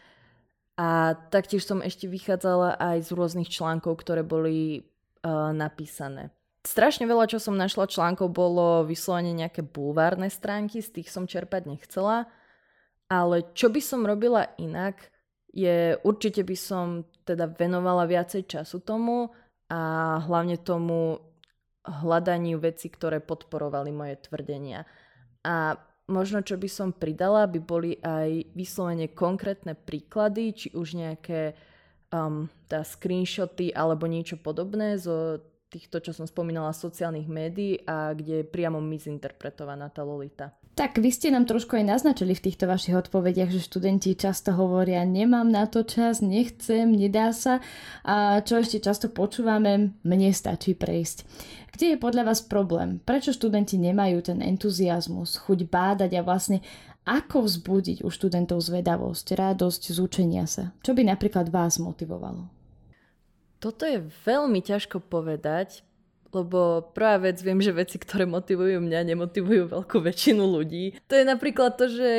[0.78, 4.86] A taktiež som ešte vychádzala aj z rôznych článkov, ktoré boli
[5.26, 6.30] uh, napísané
[6.68, 11.64] strašne veľa, čo som našla článkov, bolo vyslovene nejaké bulvárne stránky, z tých som čerpať
[11.64, 12.28] nechcela.
[13.08, 15.08] Ale čo by som robila inak,
[15.48, 19.32] je určite by som teda venovala viacej času tomu
[19.72, 19.80] a
[20.28, 21.16] hlavne tomu
[21.88, 24.84] hľadaniu veci, ktoré podporovali moje tvrdenia.
[25.40, 25.72] A
[26.08, 31.52] možno, čo by som pridala, by boli aj vyslovene konkrétne príklady, či už nejaké
[32.10, 38.42] um, tá screenshoty alebo niečo podobné zo týchto, čo som spomínala, sociálnych médií a kde
[38.42, 40.56] je priamo mizinterpretovaná tá Lolita.
[40.78, 45.02] Tak vy ste nám trošku aj naznačili v týchto vašich odpovediach, že študenti často hovoria,
[45.02, 47.58] nemám na to čas, nechcem, nedá sa
[48.06, 51.26] a čo ešte často počúvame, mne stačí prejsť.
[51.74, 53.02] Kde je podľa vás problém?
[53.02, 56.62] Prečo študenti nemajú ten entuziasmus, chuť bádať a vlastne
[57.02, 60.70] ako vzbudiť u študentov zvedavosť, radosť z učenia sa?
[60.86, 62.46] Čo by napríklad vás motivovalo?
[63.58, 65.82] Toto je veľmi ťažko povedať,
[66.28, 71.00] lebo prvá vec, viem, že veci, ktoré motivujú mňa, nemotivujú veľkú väčšinu ľudí.
[71.08, 72.10] To je napríklad to, že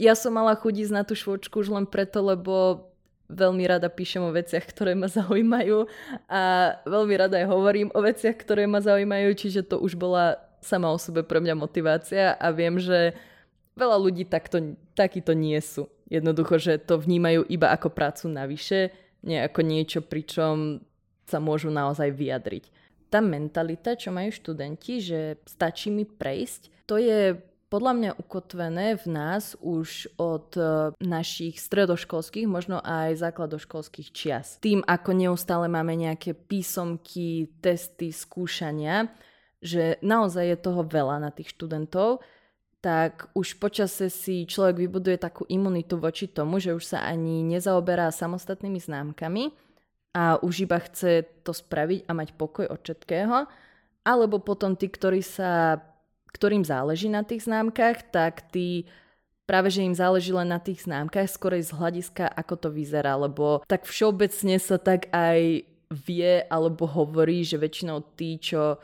[0.00, 2.88] ja som mala chuť ísť na tú švočku už len preto, lebo
[3.30, 5.86] veľmi rada píšem o veciach, ktoré ma zaujímajú
[6.26, 10.92] a veľmi rada aj hovorím o veciach, ktoré ma zaujímajú, čiže to už bola sama
[10.92, 13.16] o sebe pre mňa motivácia a viem, že
[13.76, 15.88] veľa ľudí takto, takýto nie sú.
[16.10, 18.92] Jednoducho, že to vnímajú iba ako prácu navyše,
[19.24, 20.84] nie ako niečo, pričom
[21.24, 22.79] sa môžu naozaj vyjadriť.
[23.10, 27.34] Tá mentalita, čo majú študenti, že stačí mi prejsť, to je
[27.70, 34.58] podľa mňa ukotvené v nás už od e, našich stredoškolských, možno aj základoškolských čias.
[34.58, 39.14] Tým, ako neustále máme nejaké písomky, testy, skúšania,
[39.62, 42.26] že naozaj je toho veľa na tých študentov,
[42.82, 48.10] tak už počase si človek vybuduje takú imunitu voči tomu, že už sa ani nezaoberá
[48.10, 49.69] samostatnými známkami
[50.10, 53.46] a už iba chce to spraviť a mať pokoj od všetkého.
[54.02, 55.78] Alebo potom tí, ktorí sa,
[56.34, 58.88] ktorým záleží na tých známkach, tak tí
[59.46, 63.62] práve, že im záleží len na tých známkach, skorej z hľadiska, ako to vyzerá, lebo
[63.66, 68.78] tak všeobecne sa tak aj vie alebo hovorí, že väčšinou tí, čo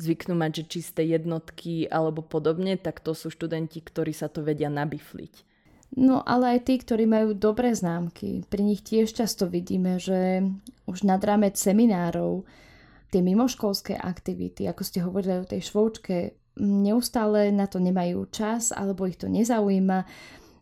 [0.00, 4.72] zvyknú mať, že čisté jednotky alebo podobne, tak to sú študenti, ktorí sa to vedia
[4.72, 5.55] nabifliť.
[5.94, 8.42] No ale aj tí, ktorí majú dobré známky.
[8.50, 10.42] Pri nich tiež často vidíme, že
[10.90, 12.42] už nad rámec seminárov
[13.14, 19.04] tie mimoškolské aktivity, ako ste hovorili o tej švoučke, neustále na to nemajú čas alebo
[19.04, 20.08] ich to nezaujíma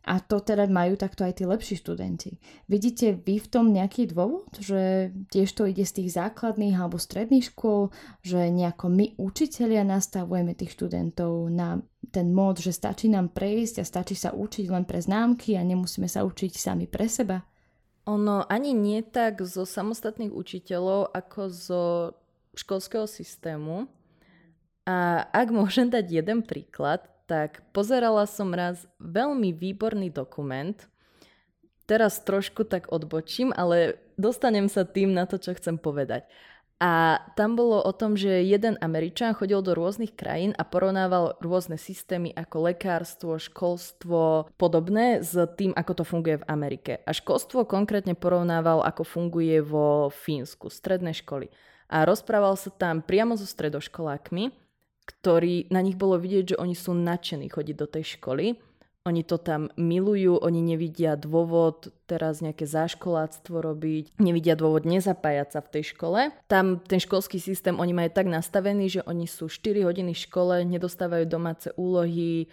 [0.05, 2.37] a to teda majú takto aj tí lepší študenti.
[2.69, 7.49] Vidíte vy v tom nejaký dôvod, že tiež to ide z tých základných alebo stredných
[7.49, 7.89] škôl,
[8.21, 11.81] že nejako my učitelia nastavujeme tých študentov na
[12.13, 16.07] ten mód, že stačí nám prejsť a stačí sa učiť len pre známky a nemusíme
[16.07, 17.41] sa učiť sami pre seba?
[18.05, 21.85] Ono ani nie tak zo samostatných učiteľov, ako zo
[22.53, 23.89] školského systému.
[24.85, 30.77] A ak môžem dať jeden príklad, tak pozerala som raz veľmi výborný dokument.
[31.85, 36.25] Teraz trošku tak odbočím, ale dostanem sa tým na to, čo chcem povedať.
[36.83, 41.79] A tam bolo o tom, že jeden Američan chodil do rôznych krajín a porovnával rôzne
[41.79, 46.93] systémy ako lekárstvo, školstvo, podobné s tým, ako to funguje v Amerike.
[47.07, 51.49] A školstvo konkrétne porovnával, ako funguje vo Fínsku, stredné školy.
[51.89, 54.64] A rozprával sa tam priamo so stredoškolákmi
[55.05, 58.57] ktorí, na nich bolo vidieť, že oni sú nadšení chodiť do tej školy.
[59.05, 65.61] Oni to tam milujú, oni nevidia dôvod teraz nejaké záškoláctvo robiť, nevidia dôvod nezapájať sa
[65.61, 66.33] v tej škole.
[66.49, 70.57] Tam ten školský systém oni majú tak nastavený, že oni sú 4 hodiny v škole,
[70.65, 72.49] nedostávajú domáce úlohy,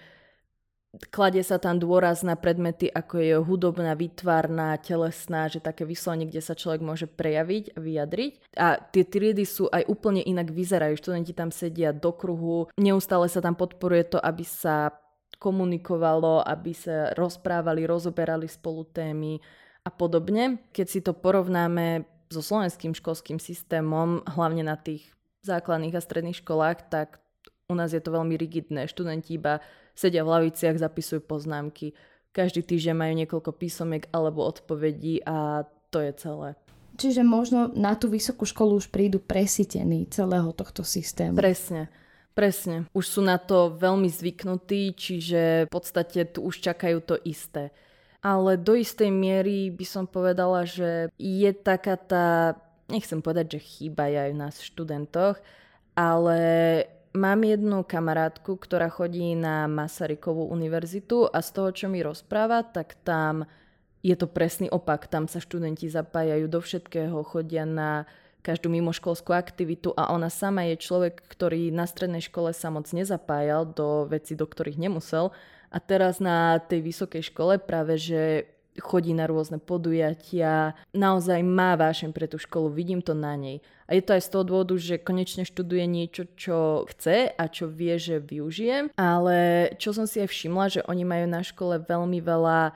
[1.07, 6.43] kladie sa tam dôraz na predmety, ako je hudobná, výtvarná, telesná, že také vyslovene, kde
[6.43, 8.33] sa človek môže prejaviť a vyjadriť.
[8.59, 10.99] A tie triedy sú aj úplne inak vyzerajú.
[10.99, 14.91] Študenti tam sedia do kruhu, neustále sa tam podporuje to, aby sa
[15.41, 19.41] komunikovalo, aby sa rozprávali, rozoberali spolu témy
[19.81, 20.61] a podobne.
[20.75, 25.09] Keď si to porovnáme so slovenským školským systémom, hlavne na tých
[25.41, 27.17] základných a stredných školách, tak
[27.71, 28.85] u nás je to veľmi rigidné.
[28.85, 29.63] Študenti iba
[29.95, 31.93] sedia v laviciach, zapisujú poznámky.
[32.31, 36.49] Každý týždeň majú niekoľko písomiek alebo odpovedí a to je celé.
[36.95, 41.39] Čiže možno na tú vysokú školu už prídu presítení celého tohto systému.
[41.39, 41.91] Presne.
[42.31, 42.87] Presne.
[42.95, 47.75] Už sú na to veľmi zvyknutí, čiže v podstate tu už čakajú to isté.
[48.23, 52.55] Ale do istej miery by som povedala, že je taká tá,
[52.87, 55.41] nechcem povedať, že chýba aj v nás študentoch,
[55.97, 56.39] ale
[57.11, 62.95] Mám jednu kamarátku, ktorá chodí na Masarykovú univerzitu a z toho, čo mi rozpráva, tak
[63.03, 63.43] tam
[63.99, 65.11] je to presný opak.
[65.11, 68.07] Tam sa študenti zapájajú do všetkého, chodia na
[68.41, 73.75] každú mimoškolskú aktivitu a ona sama je človek, ktorý na strednej škole sa moc nezapájal
[73.75, 75.35] do veci, do ktorých nemusel.
[75.67, 78.47] A teraz na tej vysokej škole práve, že
[78.79, 83.59] chodí na rôzne podujatia, naozaj má vášeň pre tú školu, vidím to na nej.
[83.91, 87.67] A je to aj z toho dôvodu, že konečne študuje niečo, čo chce a čo
[87.67, 88.95] vie, že využije.
[88.95, 92.71] Ale čo som si aj všimla, že oni majú na škole veľmi veľa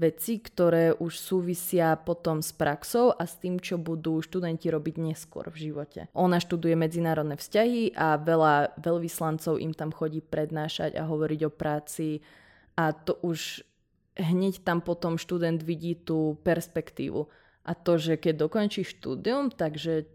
[0.00, 5.52] veci, ktoré už súvisia potom s praxou a s tým, čo budú študenti robiť neskôr
[5.52, 6.08] v živote.
[6.16, 12.24] Ona študuje medzinárodné vzťahy a veľa veľvyslancov im tam chodí prednášať a hovoriť o práci
[12.80, 13.60] a to už
[14.18, 17.28] hneď tam potom študent vidí tú perspektívu.
[17.66, 20.08] A to, že keď dokončí štúdium, takže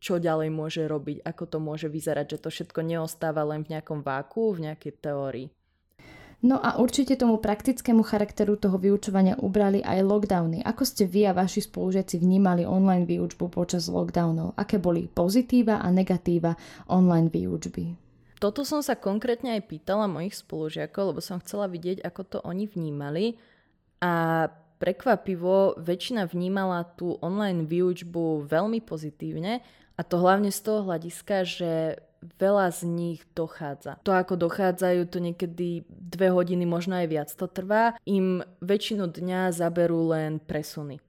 [0.00, 4.00] čo ďalej môže robiť, ako to môže vyzerať, že to všetko neostáva len v nejakom
[4.00, 5.48] váku, v nejakej teórii.
[6.40, 10.64] No a určite tomu praktickému charakteru toho vyučovania ubrali aj lockdowny.
[10.64, 14.56] Ako ste vy a vaši spolužiaci vnímali online výučbu počas lockdownov?
[14.56, 16.56] Aké boli pozitíva a negatíva
[16.88, 18.09] online výučby?
[18.40, 22.64] Toto som sa konkrétne aj pýtala mojich spolužiakov, lebo som chcela vidieť, ako to oni
[22.64, 23.36] vnímali.
[24.00, 24.48] A
[24.80, 29.60] prekvapivo väčšina vnímala tú online výučbu veľmi pozitívne
[29.92, 32.00] a to hlavne z toho hľadiska, že
[32.40, 34.00] veľa z nich dochádza.
[34.08, 39.52] To, ako dochádzajú, to niekedy dve hodiny, možno aj viac to trvá, im väčšinu dňa
[39.52, 41.00] zaberú len presuny.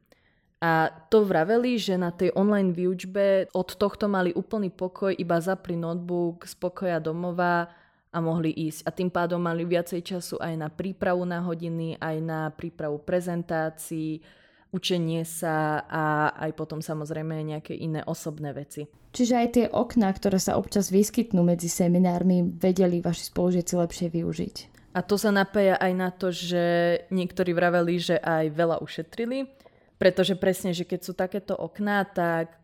[0.61, 5.73] A to vraveli, že na tej online výučbe od tohto mali úplný pokoj, iba zapli
[5.73, 7.65] notebook z pokoja domova
[8.13, 8.85] a mohli ísť.
[8.85, 14.21] A tým pádom mali viacej času aj na prípravu na hodiny, aj na prípravu prezentácií,
[14.69, 18.85] učenie sa a aj potom samozrejme nejaké iné osobné veci.
[19.11, 24.55] Čiže aj tie okná, ktoré sa občas vyskytnú medzi seminármi, vedeli vaši spolužiaci lepšie využiť?
[24.91, 26.63] A to sa napája aj na to, že
[27.11, 29.47] niektorí vraveli, že aj veľa ušetrili,
[30.01, 32.57] pretože presne, že keď sú takéto okná, tak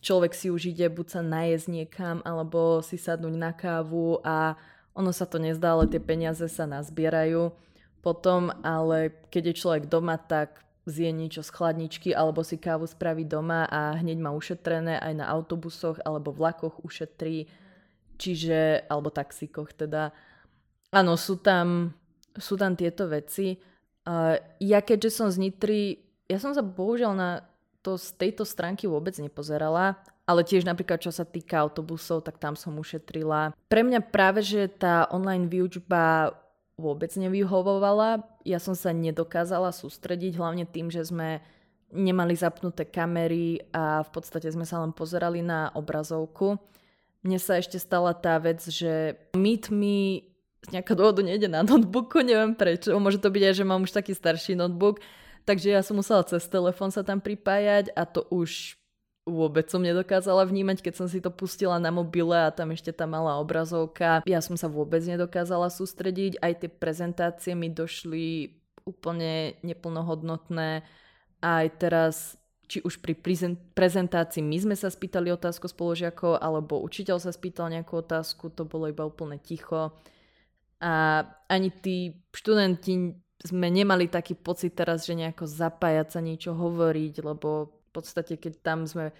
[0.00, 4.56] človek si už ide buď sa najesť niekam, alebo si sadnúť na kávu a
[4.96, 7.52] ono sa to nezdá, ale tie peniaze sa nazbierajú
[8.00, 13.28] potom, ale keď je človek doma, tak zje niečo z chladničky alebo si kávu spraví
[13.28, 17.52] doma a hneď má ušetrené aj na autobusoch alebo vlakoch ušetrí,
[18.16, 20.16] čiže, alebo taxíkoch teda.
[20.88, 21.92] Áno, sú tam,
[22.32, 23.60] sú tam tieto veci.
[24.56, 27.30] Ja keďže som z Nitry, ja som sa bohužiaľ na
[27.80, 29.96] to z tejto stránky vôbec nepozerala,
[30.28, 33.56] ale tiež napríklad čo sa týka autobusov, tak tam som ušetrila.
[33.72, 36.36] Pre mňa práve, že tá online výučba
[36.76, 38.22] vôbec nevyhovovala.
[38.44, 41.40] Ja som sa nedokázala sústrediť, hlavne tým, že sme
[41.88, 46.60] nemali zapnuté kamery a v podstate sme sa len pozerali na obrazovku.
[47.24, 50.28] Mne sa ešte stala tá vec, že Meet mi
[50.68, 52.92] z nejakého dôvodu nejde na notebooku, neviem prečo.
[53.00, 55.00] Môže to byť aj, že mám už taký starší notebook,
[55.48, 58.76] takže ja som musela cez telefón sa tam pripájať a to už
[59.24, 63.04] vôbec som nedokázala vnímať, keď som si to pustila na mobile a tam ešte tá
[63.04, 64.24] malá obrazovka.
[64.24, 68.56] Ja som sa vôbec nedokázala sústrediť, aj tie prezentácie mi došli
[68.88, 70.80] úplne neplnohodnotné.
[71.44, 72.40] Aj teraz,
[72.72, 73.12] či už pri
[73.76, 78.88] prezentácii my sme sa spýtali otázku spoložiakov, alebo učiteľ sa spýtal nejakú otázku, to bolo
[78.88, 79.92] iba úplne ticho.
[80.80, 81.20] A
[81.52, 87.70] ani tí študenti sme nemali taký pocit teraz, že nejako zapájať sa niečo hovoriť, lebo
[87.70, 89.14] v podstate, keď tam sme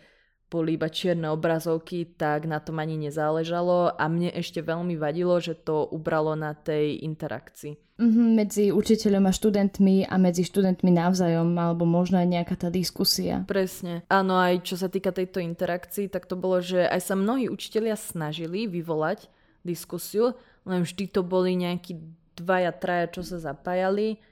[0.48, 5.52] boli iba čierne obrazovky, tak na tom ani nezáležalo a mne ešte veľmi vadilo, že
[5.52, 7.76] to ubralo na tej interakcii.
[7.98, 13.44] Mm-hmm, medzi učiteľom a študentmi a medzi študentmi navzájom, alebo možno aj nejaká tá diskusia.
[13.44, 14.06] Presne.
[14.08, 17.98] Áno, aj čo sa týka tejto interakcii, tak to bolo, že aj sa mnohí učitelia
[17.98, 19.28] snažili vyvolať
[19.66, 21.98] diskusiu, len vždy to boli nejakí
[22.38, 24.22] dvaja, traja, čo sa zapájali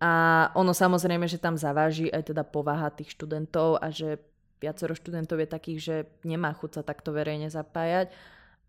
[0.00, 0.12] a
[0.56, 4.16] ono samozrejme, že tam zaváži aj teda povaha tých študentov a že
[4.56, 8.08] viacero študentov je takých, že nemá chuť sa takto verejne zapájať.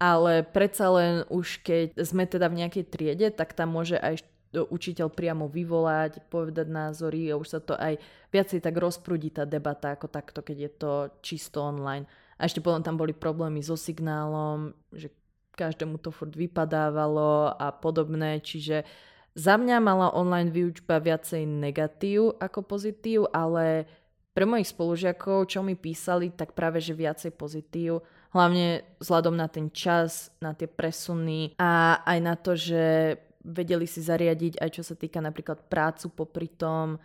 [0.02, 5.08] Ale predsa len už keď sme teda v nejakej triede, tak tam môže aj učiteľ
[5.08, 7.96] priamo vyvolať, povedať názory a už sa to aj
[8.36, 10.92] viacej tak rozprúdi tá debata ako takto, keď je to
[11.24, 12.04] čisto online.
[12.36, 15.14] A ešte potom tam boli problémy so signálom, že
[15.56, 18.84] každému to furt vypadávalo a podobné, čiže
[19.32, 23.88] za mňa mala online výučba viacej negatív ako pozitív, ale
[24.32, 28.04] pre mojich spolužiakov, čo mi písali, tak práve že viacej pozitív.
[28.32, 34.00] Hlavne vzhľadom na ten čas, na tie presuny a aj na to, že vedeli si
[34.00, 37.02] zariadiť aj čo sa týka napríklad prácu popri tom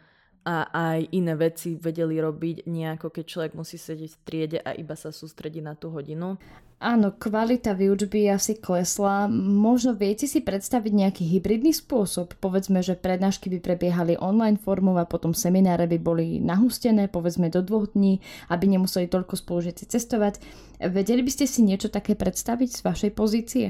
[0.47, 4.95] a aj iné veci vedeli robiť nejako, keď človek musí sedieť v triede a iba
[4.95, 6.39] sa sústrediť na tú hodinu.
[6.79, 9.27] Áno, kvalita výučby asi klesla.
[9.33, 12.39] Možno viete si predstaviť nejaký hybridný spôsob?
[12.39, 17.65] Povedzme, že prednášky by prebiehali online formou a potom semináre by boli nahustené, povedzme do
[17.65, 18.21] dvoch dní,
[18.53, 20.39] aby nemuseli toľko spolužiaci cestovať.
[20.79, 23.67] Vedeli by ste si niečo také predstaviť z vašej pozície?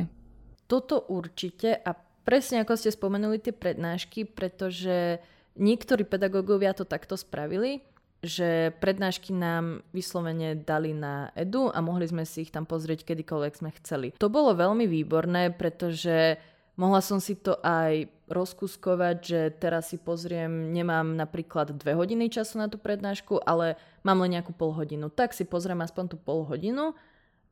[0.67, 1.95] Toto určite a
[2.27, 5.23] presne ako ste spomenuli tie prednášky, pretože
[5.57, 7.83] niektorí pedagógovia to takto spravili
[8.25, 13.53] že prednášky nám vyslovene dali na edu a mohli sme si ich tam pozrieť kedykoľvek
[13.55, 14.16] sme chceli.
[14.16, 16.40] To bolo veľmi výborné, pretože
[16.81, 22.59] mohla som si to aj rozkuskovať, že teraz si pozriem, nemám napríklad dve hodiny času
[22.59, 25.12] na tú prednášku, ale mám len nejakú pol hodinu.
[25.12, 26.97] Tak si pozriem aspoň tú pol hodinu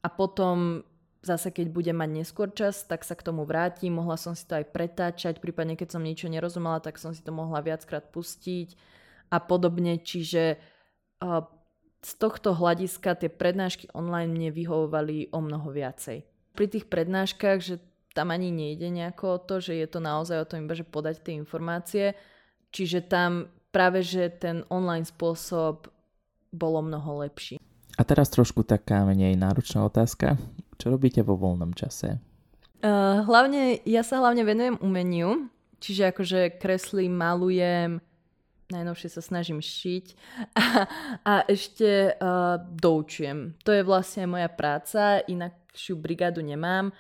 [0.03, 0.83] a potom
[1.25, 3.97] zase keď budem mať neskôr čas, tak sa k tomu vrátim.
[3.97, 7.33] Mohla som si to aj pretáčať, prípadne keď som niečo nerozumela, tak som si to
[7.33, 8.77] mohla viackrát pustiť
[9.33, 9.97] a podobne.
[9.99, 10.61] Čiže
[12.05, 16.21] z tohto hľadiska tie prednášky online mne vyhovovali o mnoho viacej.
[16.53, 17.81] Pri tých prednáškach, že
[18.13, 21.25] tam ani nejde nejako o to, že je to naozaj o tom iba, že podať
[21.25, 22.15] tie informácie,
[22.71, 25.91] čiže tam práve, že ten online spôsob
[26.55, 27.59] bolo mnoho lepší.
[27.99, 30.39] A teraz trošku taká menej náročná otázka.
[30.79, 32.19] Čo robíte vo voľnom čase?
[32.85, 35.49] Uh, hlavne, ja sa hlavne venujem umeniu,
[35.81, 37.97] čiže akože kreslím, malujem,
[38.69, 40.07] najnovšie sa snažím šiť
[40.53, 40.65] a,
[41.31, 43.57] a ešte uh, doučujem.
[43.65, 46.93] To je vlastne moja práca, inakšiu brigádu nemám,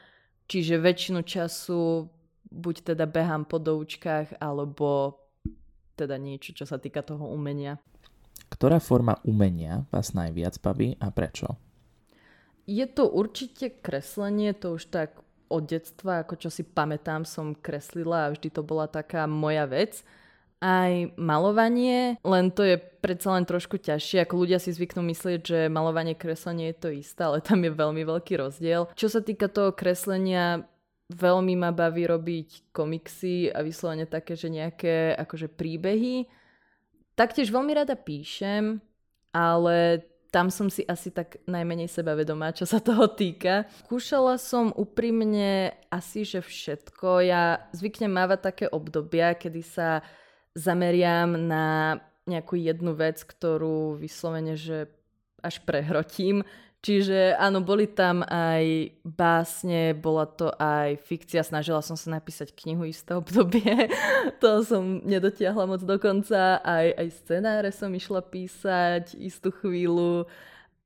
[0.48, 2.08] čiže väčšinu času
[2.54, 5.20] buď teda behám po doučkách, alebo
[5.98, 7.78] teda niečo, čo sa týka toho umenia.
[8.50, 11.63] Ktorá forma umenia vás najviac baví a prečo?
[12.64, 15.20] Je to určite kreslenie, to už tak
[15.52, 20.00] od detstva, ako čo si pamätám, som kreslila a vždy to bola taká moja vec
[20.64, 25.58] aj malovanie, len to je predsa len trošku ťažšie, ako ľudia si zvyknú myslieť, že
[25.68, 28.88] malovanie, kreslenie je to isté, ale tam je veľmi veľký rozdiel.
[28.96, 30.64] Čo sa týka toho kreslenia,
[31.12, 36.24] veľmi ma baví robiť komiksy a vyslovene také, že nejaké akože príbehy.
[37.12, 38.80] Taktiež veľmi rada píšem,
[39.36, 40.00] ale
[40.34, 43.70] tam som si asi tak najmenej sebavedomá, čo sa toho týka.
[43.86, 47.22] Kúšala som úprimne asi, že všetko.
[47.22, 50.02] Ja zvyknem mávať také obdobia, kedy sa
[50.58, 54.90] zameriam na nejakú jednu vec, ktorú vyslovene, že
[55.38, 56.42] až prehrotím.
[56.84, 62.84] Čiže áno, boli tam aj básne, bola to aj fikcia, snažila som sa napísať knihu
[62.84, 63.88] isté obdobie,
[64.44, 70.28] to som nedotiahla moc dokonca, aj, aj scenáre som išla písať istú chvíľu.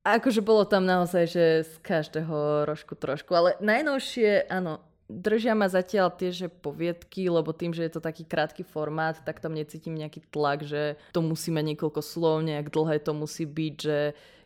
[0.07, 4.79] Akože bolo tam naozaj, že z každého rožku trošku, ale najnovšie, áno,
[5.11, 9.43] držia ma zatiaľ tie, že poviedky, lebo tým, že je to taký krátky formát, tak
[9.43, 13.75] tam necítim nejaký tlak, že to musí mať niekoľko slov, nejak dlhé to musí byť,
[13.75, 13.99] že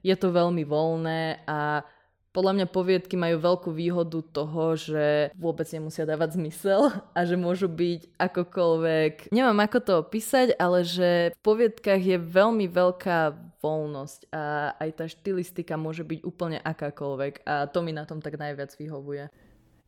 [0.03, 1.87] je to veľmi voľné a
[2.33, 7.69] podľa mňa poviedky majú veľkú výhodu toho, že vôbec nemusia dávať zmysel a že môžu
[7.69, 9.29] byť akokoľvek.
[9.37, 15.05] Nemám ako to opísať, ale že v poviedkach je veľmi veľká voľnosť a aj tá
[15.13, 19.29] štilistika môže byť úplne akákoľvek a to mi na tom tak najviac vyhovuje.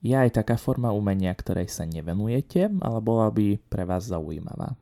[0.04, 4.76] Je aj taká forma umenia, ktorej sa nevenujete, ale bola by pre vás zaujímavá.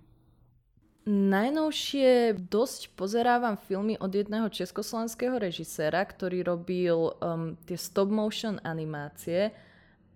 [1.03, 9.51] Najnovšie dosť pozerávam filmy od jedného československého režiséra, ktorý robil um, tie stop motion animácie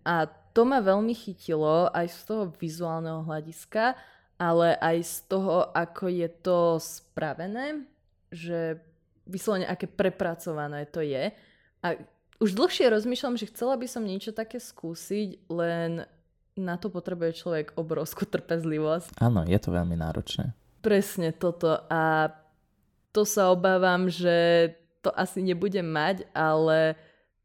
[0.07, 3.99] a to ma veľmi chytilo aj z toho vizuálneho hľadiska,
[4.39, 7.83] ale aj z toho, ako je to spravené,
[8.31, 8.79] že
[9.27, 11.35] vyslovene aké prepracované to je.
[11.83, 11.99] A
[12.39, 16.07] už dlhšie rozmýšľam, že chcela by som niečo také skúsiť, len
[16.57, 19.19] na to potrebuje človek obrovskú trpezlivosť.
[19.21, 20.55] Áno, je to veľmi náročné.
[20.87, 22.31] Presne toto a
[23.11, 24.71] to sa obávam, že
[25.03, 26.95] to asi nebudem mať, ale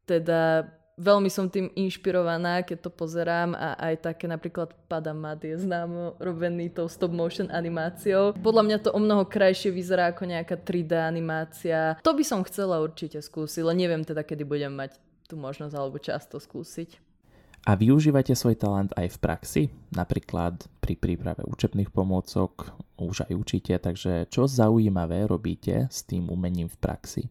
[0.06, 6.14] teda veľmi som tým inšpirovaná, keď to pozerám a aj také napríklad Padamat je známo
[6.22, 8.30] robený tou stop motion animáciou.
[8.38, 11.98] Podľa mňa to o mnoho krajšie vyzerá ako nejaká 3D animácia.
[12.06, 15.98] To by som chcela určite skúsiť, len neviem teda, kedy budem mať tú možnosť alebo
[15.98, 17.11] často skúsiť.
[17.62, 19.62] A využívate svoj talent aj v praxi?
[19.94, 26.66] Napríklad pri príprave učebných pomôcok, už aj učíte, takže čo zaujímavé robíte s tým umením
[26.66, 27.22] v praxi?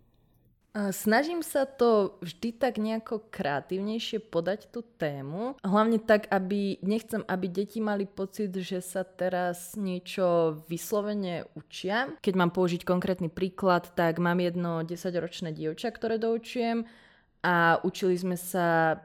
[0.72, 5.60] Snažím sa to vždy tak nejako kreatívnejšie podať tú tému.
[5.68, 12.16] Hlavne tak, aby nechcem, aby deti mali pocit, že sa teraz niečo vyslovene učia.
[12.24, 16.88] Keď mám použiť konkrétny príklad, tak mám jedno 10-ročné dievča, ktoré doučujem
[17.44, 18.96] a učili sme sa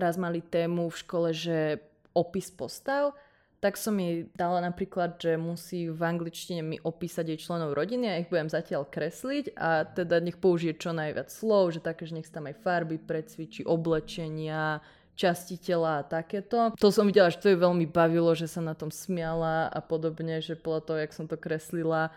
[0.00, 1.84] raz mali tému v škole, že
[2.16, 3.14] opis postav,
[3.60, 8.18] tak som jej dala napríklad, že musí v angličtine mi opísať jej členov rodiny a
[8.24, 12.32] ich budem zatiaľ kresliť a teda nech použije čo najviac slov, že také, že nech
[12.32, 14.80] tam aj farby precvičí, oblečenia,
[15.12, 16.72] časti tela a takéto.
[16.80, 20.40] To som videla, že to ju veľmi bavilo, že sa na tom smiala a podobne,
[20.40, 22.08] že podľa toho, jak som to kreslila.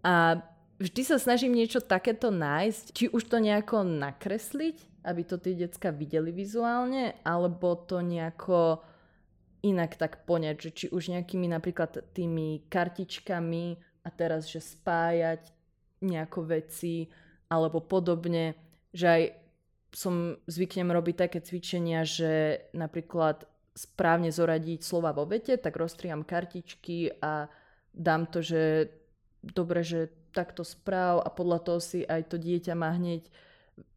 [0.00, 0.40] A
[0.80, 5.94] vždy sa snažím niečo takéto nájsť, či už to nejako nakresliť, aby to tí decka
[5.94, 8.82] videli vizuálne, alebo to nejako
[9.62, 13.64] inak tak poňať, že či už nejakými napríklad tými kartičkami
[14.02, 15.50] a teraz, že spájať
[16.02, 17.08] nejako veci
[17.46, 18.58] alebo podobne,
[18.90, 19.22] že aj
[19.94, 27.16] som zvyknem robiť také cvičenia, že napríklad správne zoradiť slova vo vete, tak roztriam kartičky
[27.20, 27.48] a
[27.96, 28.92] dám to, že
[29.40, 33.24] dobre, že takto správ a podľa toho si aj to dieťa má hneď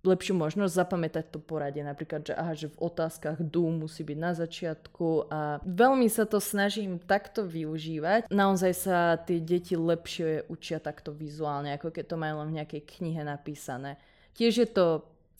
[0.04, 1.84] lepšiu možnosť zapamätať to poradie.
[1.84, 6.40] Napríklad, že aha, že v otázkach du musí byť na začiatku a veľmi sa to
[6.40, 8.28] snažím takto využívať.
[8.32, 12.82] Naozaj sa tie deti lepšie učia takto vizuálne, ako keď to majú len v nejakej
[13.00, 14.00] knihe napísané.
[14.36, 14.86] Tiež je to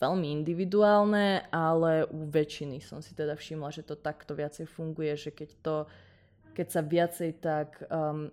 [0.00, 5.32] veľmi individuálne, ale u väčšiny som si teda všimla, že to takto viacej funguje, že
[5.32, 5.74] keď to
[6.50, 8.28] keď sa viacej tak um,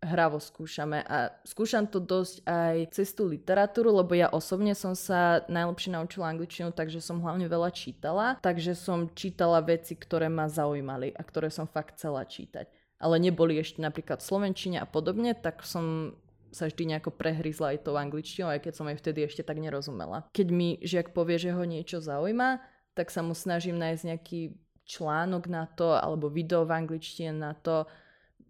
[0.00, 5.44] hravo skúšame a skúšam to dosť aj cez tú literatúru, lebo ja osobne som sa
[5.44, 11.12] najlepšie naučila angličtinu, takže som hlavne veľa čítala, takže som čítala veci, ktoré ma zaujímali
[11.12, 12.72] a ktoré som fakt chcela čítať.
[13.00, 16.16] Ale neboli ešte napríklad slovenčine a podobne, tak som
[16.50, 20.26] sa vždy nejako prehryzla aj tou angličtinou, aj keď som aj vtedy ešte tak nerozumela.
[20.32, 22.58] Keď mi žiak povie, že ho niečo zaujíma,
[22.96, 24.40] tak sa mu snažím nájsť nejaký
[24.88, 27.86] článok na to, alebo video v angličtine na to,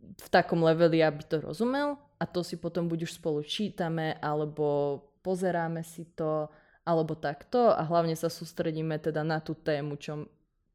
[0.00, 5.00] v takom leveli, aby to rozumel a to si potom buď už spolu čítame, alebo
[5.24, 6.48] pozeráme si to,
[6.84, 10.28] alebo takto a hlavne sa sústredíme teda na tú tému, čo,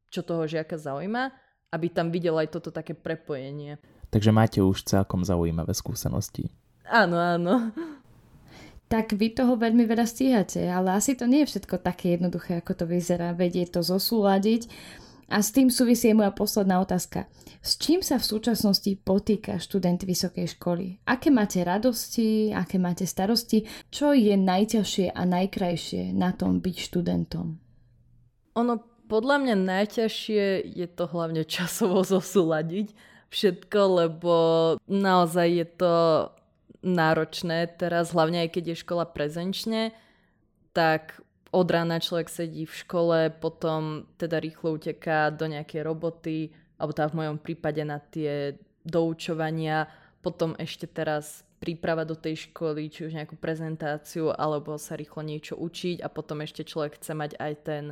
[0.10, 1.34] čo toho žiaka zaujíma,
[1.74, 3.78] aby tam videl aj toto také prepojenie.
[4.10, 6.50] Takže máte už celkom zaujímavé skúsenosti.
[6.86, 7.74] Áno, áno.
[8.86, 12.78] Tak vy toho veľmi veľa stíhate, ale asi to nie je všetko také jednoduché, ako
[12.78, 13.34] to vyzerá.
[13.34, 14.70] Vedieť to zosúľadiť
[15.26, 17.26] A s tým súvisí moja posledná otázka.
[17.66, 21.02] S čím sa v súčasnosti potýka študent vysokej školy?
[21.10, 23.66] Aké máte radosti, aké máte starosti?
[23.90, 27.58] Čo je najťažšie a najkrajšie na tom byť študentom?
[28.54, 28.74] Ono
[29.10, 30.46] podľa mňa najťažšie
[30.78, 32.94] je to hlavne časovo zosúľadiť
[33.34, 34.36] všetko, lebo
[34.86, 35.94] naozaj je to
[36.86, 39.90] náročné teraz, hlavne aj keď je škola prezenčne,
[40.70, 41.18] tak
[41.56, 47.08] od rána človek sedí v škole, potom teda rýchlo uteká do nejakej roboty, alebo teda
[47.08, 49.88] v mojom prípade na tie doučovania,
[50.20, 55.56] potom ešte teraz príprava do tej školy, či už nejakú prezentáciu, alebo sa rýchlo niečo
[55.56, 57.84] učiť a potom ešte človek chce mať aj ten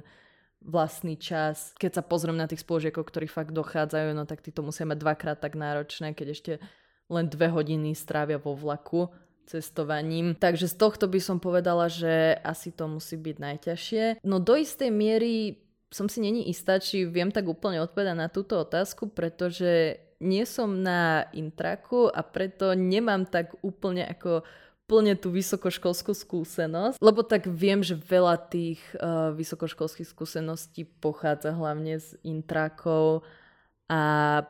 [0.59, 1.71] vlastný čas.
[1.79, 4.99] Keď sa pozriem na tých spolužiakov, ktorí fakt dochádzajú, no tak tí to musia mať
[4.99, 6.53] dvakrát tak náročné, keď ešte
[7.07, 9.07] len dve hodiny strávia vo vlaku
[9.45, 10.35] cestovaním.
[10.35, 14.03] Takže z tohto by som povedala, že asi to musí byť najťažšie.
[14.23, 15.63] No do istej miery
[15.93, 20.81] som si není istá, či viem tak úplne odpovedať na túto otázku, pretože nie som
[20.81, 24.41] na intraku a preto nemám tak úplne ako
[24.87, 31.99] plne tú vysokoškolskú skúsenosť, lebo tak viem, že veľa tých uh, vysokoškolských skúseností pochádza hlavne
[32.03, 33.23] z intrakov
[33.87, 34.43] a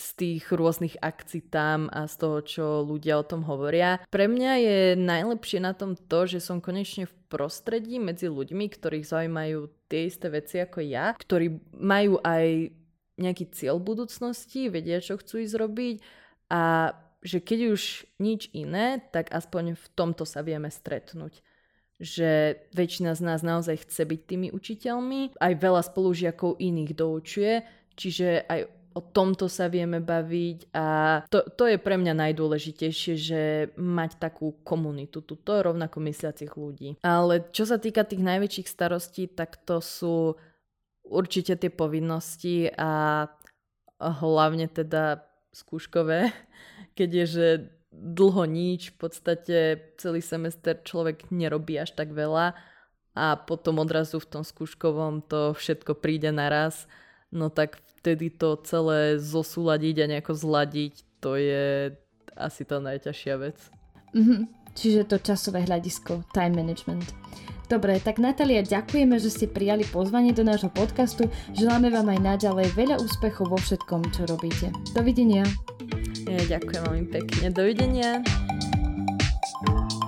[0.00, 4.00] z tých rôznych akcií tam a z toho, čo ľudia o tom hovoria.
[4.08, 9.04] Pre mňa je najlepšie na tom to, že som konečne v prostredí medzi ľuďmi, ktorých
[9.04, 12.72] zaujímajú tie isté veci ako ja, ktorí majú aj
[13.20, 15.96] nejaký cieľ budúcnosti, vedia, čo chcú ísť robiť
[16.48, 21.44] a že keď už nič iné, tak aspoň v tomto sa vieme stretnúť
[22.00, 25.36] že väčšina z nás naozaj chce byť tými učiteľmi.
[25.36, 27.60] Aj veľa spolužiakov iných doučuje,
[27.92, 30.86] čiže aj o tomto sa vieme baviť a
[31.30, 33.42] to, to je pre mňa najdôležitejšie, že
[33.78, 36.98] mať takú komunitu, tuto rovnako mysliacich ľudí.
[37.06, 40.34] Ale čo sa týka tých najväčších starostí, tak to sú
[41.06, 43.26] určite tie povinnosti a
[44.00, 45.22] hlavne teda
[45.54, 46.30] skúškové,
[46.98, 47.46] keď je, že
[47.90, 49.58] dlho nič, v podstate
[49.98, 52.54] celý semester človek nerobí až tak veľa
[53.18, 56.86] a potom odrazu v tom skúškovom to všetko príde naraz,
[57.34, 61.92] no tak vtedy to celé zosúľadiť a nejako zladiť, to je
[62.32, 63.58] asi tá najťažšia vec.
[64.16, 64.40] Mm-hmm.
[64.72, 67.12] Čiže to časové hľadisko, time management.
[67.70, 71.30] Dobre, tak Natália, ďakujeme, že ste prijali pozvanie do nášho podcastu.
[71.54, 74.74] Želáme vám aj naďalej veľa úspechov vo všetkom, čo robíte.
[74.90, 75.46] Dovidenia.
[76.26, 77.46] Ja, ďakujem veľmi pekne.
[77.54, 78.10] Dovidenia.
[79.60, 79.99] thank you